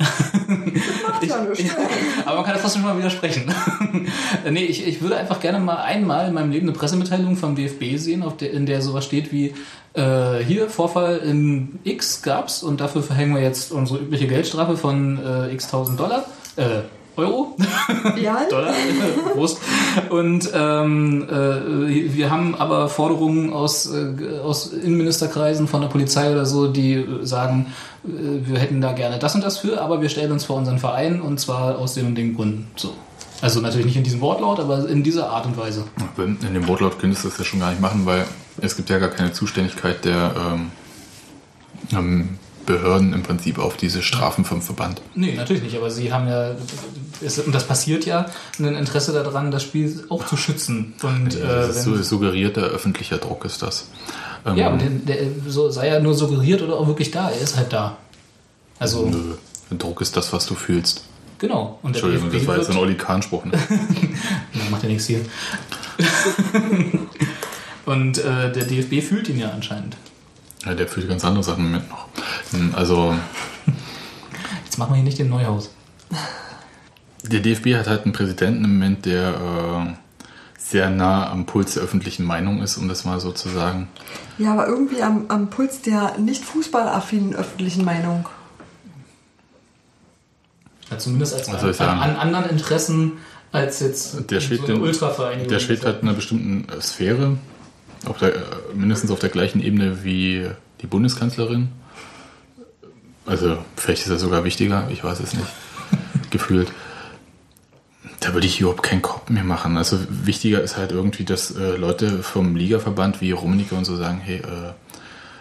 [1.20, 1.34] nichts.
[2.24, 3.52] Aber man kann das trotzdem schon mal widersprechen.
[4.50, 7.96] nee, ich, ich würde einfach gerne mal einmal in meinem Leben eine Pressemitteilung vom DFB
[7.96, 9.54] sehen, auf der, in der sowas steht wie
[9.94, 15.18] äh, hier, Vorfall in X gab's und dafür verhängen wir jetzt unsere übliche Geldstrafe von
[15.22, 16.24] äh, x tausend Dollar.
[16.56, 16.82] Äh,
[17.16, 17.56] Euro?
[18.20, 18.72] Ja, Dollar?
[19.32, 19.58] Prost.
[20.08, 26.46] Und ähm, äh, wir haben aber Forderungen aus, äh, aus Innenministerkreisen von der Polizei oder
[26.46, 27.72] so, die sagen,
[28.04, 28.08] äh,
[28.48, 31.20] wir hätten da gerne das und das für, aber wir stellen uns vor unseren Verein
[31.20, 32.68] und zwar aus den und den Gründen.
[32.76, 32.94] So.
[33.42, 35.84] Also natürlich nicht in diesem Wortlaut, aber in dieser Art und Weise.
[36.18, 38.26] In dem Wortlaut könntest du das ja schon gar nicht machen, weil
[38.60, 40.70] es gibt ja gar keine Zuständigkeit der ähm,
[41.92, 45.00] ähm, Behörden im Prinzip auf diese Strafen vom Verband.
[45.14, 46.54] Nee, natürlich nicht, aber sie haben ja,
[47.20, 48.26] es, und das passiert ja,
[48.58, 50.94] ein Interesse daran, das Spiel auch zu schützen.
[51.02, 53.88] Und, äh, das ist so suggerierter öffentlicher Druck ist das.
[54.46, 57.40] Ähm, ja, aber der, der so, sei ja nur suggeriert oder auch wirklich da, er
[57.40, 57.96] ist halt da.
[58.78, 59.34] Also, Nö,
[59.76, 61.04] Druck ist das, was du fühlst.
[61.38, 61.78] genau.
[61.82, 63.44] Und der Entschuldigung, das war jetzt ein Oli Kahn-Spruch.
[63.44, 63.52] Ne?
[64.70, 65.20] Macht ja nichts hier.
[67.86, 69.96] Und äh, der DFB fühlt ihn ja anscheinend.
[70.64, 72.06] Ja, der fühlt ganz andere Sachen im Moment noch.
[72.52, 73.14] Hm, Also,
[74.64, 75.70] Jetzt machen wir hier nicht den Neuhaus.
[77.24, 79.28] der DFB hat halt einen Präsidenten im Moment, der
[79.88, 79.94] äh,
[80.58, 83.88] sehr nah am Puls der öffentlichen Meinung ist, um das mal so zu sagen.
[84.38, 88.26] ja, aber irgendwie am, am Puls der nicht fußballaffinen öffentlichen Meinung.
[90.90, 93.12] Ja, zumindest als Was an, an anderen Interessen
[93.52, 95.48] als jetzt Der so eine in, Ultravereinigung.
[95.48, 97.36] der schwebt halt in einer bestimmten äh, Sphäre,
[98.06, 98.32] auf der,
[98.74, 100.46] mindestens auf der gleichen Ebene wie
[100.80, 101.68] die Bundeskanzlerin.
[103.26, 105.46] Also vielleicht ist er sogar wichtiger, ich weiß es nicht.
[106.30, 106.72] Gefühlt.
[108.20, 109.76] Da würde ich überhaupt keinen Kopf mehr machen.
[109.76, 114.20] Also wichtiger ist halt irgendwie, dass äh, Leute vom Ligaverband wie Rummenigge und so sagen,
[114.22, 114.72] hey, äh,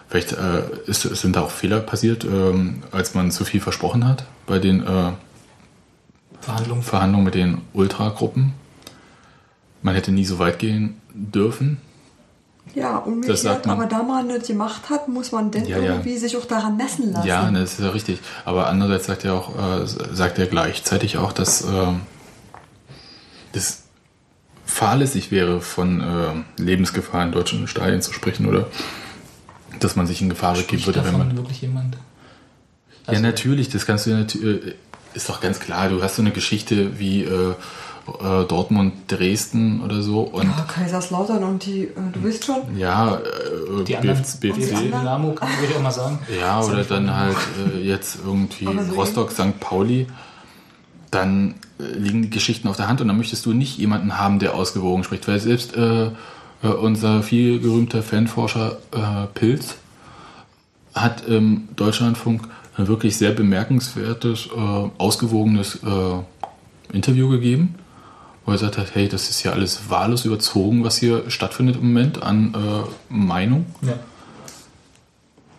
[0.07, 4.25] vielleicht äh, ist, sind da auch Fehler passiert, ähm, als man zu viel versprochen hat
[4.45, 5.11] bei den äh,
[6.41, 6.83] Verhandlungen.
[6.83, 8.53] Verhandlungen mit den Ultragruppen.
[9.81, 11.77] Man hätte nie so weit gehen dürfen.
[12.75, 13.77] Ja, umgekehrt, man.
[13.77, 15.91] aber da man nicht gemacht hat, muss man denn Ja, ja.
[15.93, 17.27] irgendwie sich auch daran messen lassen.
[17.27, 18.19] Ja, ne, das ist ja richtig.
[18.45, 21.93] Aber andererseits sagt er auch, äh, sagt er gleichzeitig auch, dass äh,
[23.53, 23.83] das
[24.65, 28.67] fahrlässig wäre, von äh, Lebensgefahr in deutschen Stadien zu sprechen oder
[29.79, 31.37] dass man sich in Gefahr begeben würde, wenn davon man.
[31.37, 31.97] wirklich jemand?
[33.09, 34.75] ja, natürlich, das kannst du natürlich.
[35.15, 37.27] Ist doch ganz klar, du hast so eine Geschichte wie
[38.19, 43.15] äh, Dortmund, Dresden oder so und Ja, Kaiserslautern und die, äh, du weißt schon, ja,
[43.15, 46.19] äh, Die anderen, BFC, die Dynamo kann man auch mal sagen.
[46.39, 47.37] Ja, oder dann halt
[47.73, 49.59] äh, jetzt irgendwie so Rostock, St.
[49.59, 50.07] Pauli.
[51.11, 54.39] Dann äh, liegen die Geschichten auf der Hand und dann möchtest du nicht jemanden haben,
[54.39, 55.27] der ausgewogen spricht.
[55.27, 56.11] Weil selbst äh,
[56.61, 59.75] äh, unser viel gerühmter Fanforscher äh, Pilz
[60.93, 62.47] hat im Deutschlandfunk
[62.77, 67.75] ein wirklich sehr bemerkenswertes, äh, ausgewogenes äh, Interview gegeben,
[68.49, 71.93] wo er gesagt hat, hey, das ist ja alles wahllos überzogen, was hier stattfindet im
[71.93, 73.67] Moment an äh, Meinung.
[73.83, 73.93] Ja.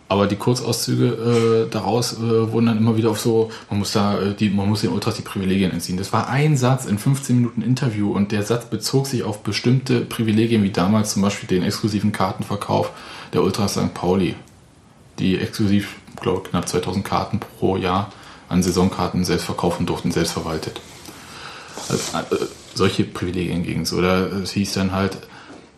[0.09, 4.19] Aber die Kurzauszüge äh, daraus äh, wurden dann immer wieder auf so, man muss da,
[4.19, 5.95] äh, die, man muss den Ultras die Privilegien entziehen.
[5.95, 10.01] Das war ein Satz in 15 Minuten Interview und der Satz bezog sich auf bestimmte
[10.01, 12.91] Privilegien, wie damals zum Beispiel den exklusiven Kartenverkauf
[13.31, 13.93] der Ultras St.
[13.93, 14.35] Pauli,
[15.17, 18.11] die exklusiv, glaube knapp 2000 Karten pro Jahr
[18.49, 20.81] an Saisonkarten selbst verkaufen durften, selbst verwaltet.
[21.87, 23.93] Also, äh, solche Privilegien ging es.
[23.93, 25.17] Oder es hieß dann halt,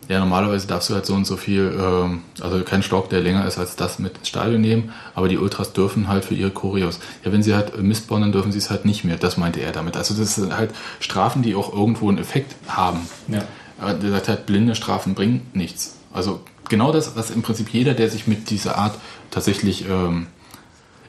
[0.08, 3.46] ja, normalerweise darfst du halt so und so viel, ähm, also kein Stock, der länger
[3.46, 7.00] ist als das mit ins Stadion nehmen, aber die Ultras dürfen halt für ihre Choreos.
[7.24, 9.16] Ja, wenn sie halt Mist bauen, dann dürfen sie es halt nicht mehr.
[9.16, 9.96] Das meinte er damit.
[9.96, 13.08] Also das sind halt Strafen, die auch irgendwo einen Effekt haben.
[13.28, 13.44] Ja.
[13.80, 15.96] Aber der sagt halt, blinde Strafen bringen nichts.
[16.12, 18.98] Also genau das, was im Prinzip jeder, der sich mit dieser Art
[19.30, 20.26] tatsächlich ähm,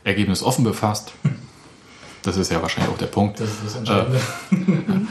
[0.03, 1.11] ergebnisoffen befasst,
[2.23, 4.19] das ist ja wahrscheinlich auch der Punkt, Das ist das Entscheidende.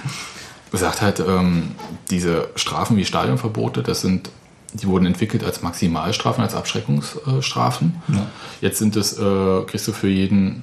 [0.76, 1.72] sagt halt, ähm,
[2.10, 4.30] diese Strafen wie Stadionverbote, das sind,
[4.72, 7.94] die wurden entwickelt als Maximalstrafen, als Abschreckungsstrafen.
[8.08, 8.26] Ja.
[8.60, 10.62] Jetzt sind es, äh, kriegst du für jeden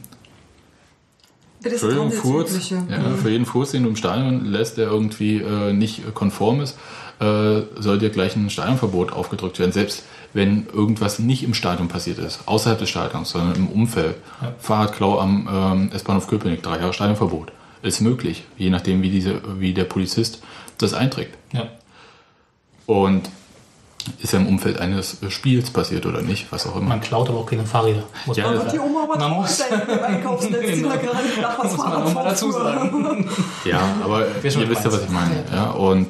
[1.63, 5.37] Das ist Entschuldigung, Furz, ja, für jeden Furz, den du im Stadion lässt, der irgendwie
[5.37, 6.77] äh, nicht konform ist,
[7.19, 9.71] äh, soll dir gleich ein Stadionverbot aufgedrückt werden.
[9.71, 10.03] Selbst
[10.33, 14.15] wenn irgendwas nicht im Stadion passiert ist, außerhalb des Stadions, sondern im Umfeld.
[14.59, 17.51] Fahrradklau am ähm, S-Bahnhof Köpenick, drei Jahre Stadionverbot.
[17.83, 20.41] Ist möglich, je nachdem, wie, diese, wie der Polizist
[20.77, 21.35] das einträgt.
[21.51, 21.67] Ja.
[22.85, 23.29] Und
[24.21, 26.89] ist ja im Umfeld eines Spiels passiert oder nicht, was auch immer.
[26.89, 28.03] Man klaut aber auch keine Fahrräder.
[28.25, 31.71] Muss Ja, man Und die Oma war Man muss- Einkaufsnetz, die da gerade nach was
[31.71, 33.29] Muss man auch mal dazu sagen.
[33.65, 35.43] Ja, aber ihr wisst ja, was ich meine.
[35.53, 36.07] Ja, und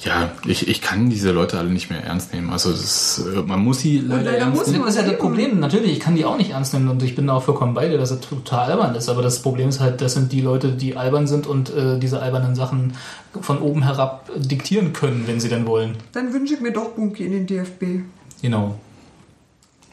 [0.00, 2.50] ja, ich, ich kann diese Leute alle nicht mehr ernst nehmen.
[2.50, 4.84] Also das äh, man muss sie leider, leider ernst muss nehmen.
[4.84, 5.58] Das ist ja das Problem.
[5.58, 7.88] Natürlich, ich kann die auch nicht ernst nehmen und ich bin da auch vollkommen bei
[7.88, 9.08] dir, dass es total albern ist.
[9.08, 12.22] Aber das Problem ist halt, das sind die Leute, die albern sind und äh, diese
[12.22, 12.94] albernen Sachen
[13.40, 15.96] von oben herab diktieren können, wenn sie denn wollen.
[16.12, 18.04] Dann wünsche ich mir doch Bunky in den DFB.
[18.40, 18.78] Genau.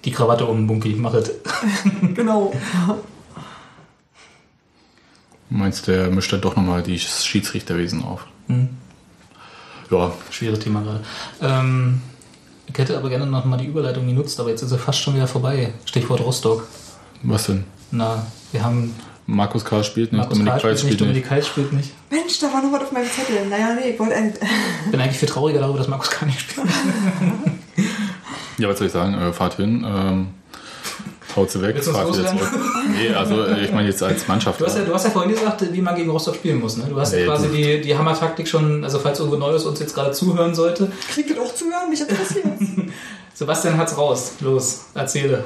[0.04, 1.32] Die Krawatte um, Bunky, mach es.
[2.14, 2.54] Genau.
[5.50, 8.28] Meinst du, der mischt dann doch nochmal die Schiedsrichterwesen auf?
[8.48, 8.70] Hm.
[9.92, 11.02] Ja, Schweres Thema gerade.
[11.42, 12.02] Ähm,
[12.68, 15.16] ich hätte aber gerne noch mal die Überleitung genutzt, aber jetzt ist sie fast schon
[15.16, 15.74] wieder vorbei.
[15.86, 16.68] Stichwort Rostock.
[17.24, 17.64] was denn?
[17.92, 18.96] Na, wir haben
[19.28, 21.02] Markus Karl spielt nicht, Markus Dominik Karl Kreis spielt nicht.
[21.02, 21.92] Dominik Kalt spielt nicht.
[22.12, 23.48] Mensch, da war noch was auf meinem Zettel.
[23.48, 24.34] Naja, nee, ich wollte ein.
[24.86, 26.68] Ich bin eigentlich viel trauriger darüber, dass Markus Karl nicht spielt.
[28.58, 29.14] Ja, was soll ich sagen?
[29.16, 30.28] Äh, fahrt hin, ähm,
[31.36, 32.50] haut sie weg, fahrt wieder zurück.
[32.92, 34.60] Nee, also äh, ich meine jetzt als Mannschaft.
[34.62, 36.78] Du hast, ja, du hast ja vorhin gesagt, wie man gegen Rostock spielen muss.
[36.78, 36.86] Ne?
[36.90, 39.80] Du hast ja Nee, quasi du- die, die Hammer-Taktik schon, also falls irgendwo Neues uns
[39.80, 40.92] jetzt gerade zuhören sollte.
[41.14, 41.90] Kriegt das auch zu hören?
[41.90, 42.46] Mich interessiert.
[43.34, 44.34] Sebastian hat's raus.
[44.40, 45.44] Los, erzähle.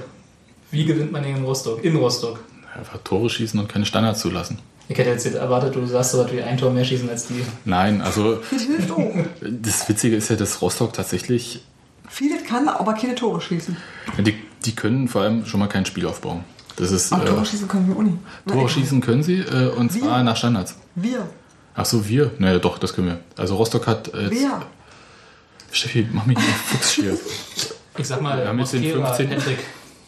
[0.72, 1.84] Wie gewinnt man gegen Rostock?
[1.84, 2.40] In Rostock.
[2.78, 4.60] Einfach Tore schießen und keine Standards zulassen.
[4.88, 7.44] Ich hätte jetzt erwartet, du sagst so was wie ein Tor mehr schießen als die.
[7.66, 8.40] Nein, also
[9.42, 11.64] Das Witzige ist ja, dass Rostock tatsächlich
[12.08, 13.78] Vieles kann, aber keine Tore schießen.
[14.20, 14.34] Die,
[14.66, 16.44] die können vor allem schon mal kein Spiel aufbauen.
[16.76, 18.18] Das ist Aber Tore äh, schießen können wir auch nicht.
[18.48, 20.02] Tore schießen können sie äh, und Wir?
[20.02, 20.76] zwar nach Standards.
[20.96, 21.28] Wir.
[21.76, 22.32] Ach so, wir?
[22.40, 23.20] Naja, doch, das können wir.
[23.38, 24.62] Also Rostock hat äh, jetzt, Wer?
[25.72, 27.18] Steffi, mach mich nicht Fuchs hier.
[27.98, 29.38] Ich sag mal, Wir haben jetzt den Mosquera, 15.
[29.38, 29.58] Patrick.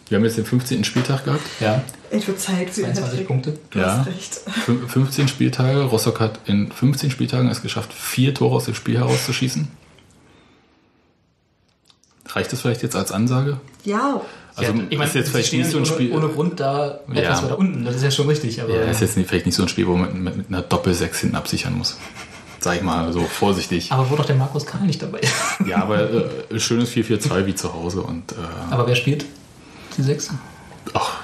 [0.10, 0.84] Wir haben jetzt den 15.
[0.84, 1.41] Spieltag gehabt.
[1.60, 3.28] Ja, Ich wird Zeit für den 22 Hattrick.
[3.28, 3.58] Punkte.
[3.70, 3.97] Du Ja.
[3.99, 4.39] hast recht.
[4.66, 5.84] Fün- 15 Spieltage.
[5.84, 9.68] Rostock hat in 15 Spieltagen es geschafft, vier Tore aus dem Spiel herauszuschießen.
[12.28, 13.60] Reicht das vielleicht jetzt als Ansage?
[13.84, 14.22] Ja.
[14.56, 16.12] Also ja, ich meine, ist jetzt vielleicht nicht so ein ohne, Spiel.
[16.12, 17.43] ohne Grund da etwas Ja.
[17.43, 17.86] weiter unten.
[17.86, 18.62] Das ist ja schon richtig.
[18.62, 20.62] Aber Ja, ist jetzt nicht, vielleicht nicht so ein Spiel, wo man mit, mit einer
[20.62, 21.97] Doppel-6 hinten absichern muss.
[22.60, 23.91] Sag ich mal so vorsichtig.
[23.91, 25.22] aber wo doch der Markus Karl nicht dabei?
[25.66, 26.10] Ja, aber
[26.52, 28.36] äh, schönes 4-4-2 wie zu Hause und äh,
[28.70, 29.26] aber wer spielt
[29.97, 30.30] die sechs?
[30.93, 31.20] ach,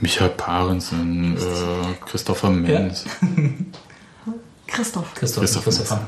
[0.00, 1.40] Michael Parensen, äh,
[2.08, 3.04] Christopher Menz.
[4.66, 5.14] Christoph.
[5.14, 5.42] Christoph.
[5.44, 6.06] Christoph Christopher.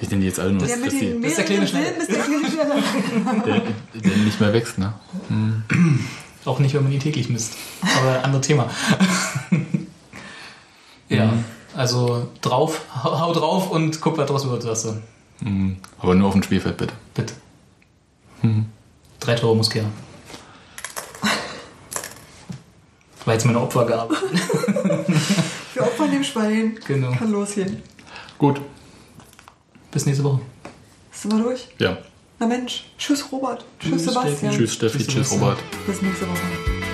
[0.00, 1.84] Ich nenne die jetzt alle nur, Der mit dass den die, ist der kleine mehreren
[1.84, 2.82] Filmen ist der kleine Schneller.
[3.94, 4.94] der, der nicht mehr wächst, ne?
[6.46, 7.54] Auch nicht, wenn man ihn täglich misst.
[7.98, 8.70] Aber andere Thema.
[11.10, 11.32] ja,
[11.76, 15.46] also drauf, hau, drauf und guck, was draus wird, sagst du.
[15.46, 15.76] Mhm.
[15.98, 16.94] Aber nur auf dem Spielfeld, bitte.
[17.14, 17.34] Bitte.
[19.20, 19.92] Drei Tore muss kehren.
[23.26, 24.14] War jetzt meine Opfergabe.
[25.74, 26.78] Wir opfern dem Schwein.
[26.86, 27.12] Genau.
[27.12, 27.82] Kann losgehen.
[28.38, 28.62] Gut,
[29.92, 30.40] Bis nächste Woche.
[31.12, 31.68] Sind wir durch?
[31.78, 31.98] ja.
[32.38, 32.84] Na Mensch.
[32.96, 33.66] Tschüss, Robert.
[33.78, 34.36] Tschüss, Tschüss, Sebastian.
[34.38, 34.56] Steffi.
[34.56, 35.32] Tschüss Steffi, Tschüss, tschüss.
[35.32, 35.58] Robert.
[35.86, 36.89] Bis nächste Woche.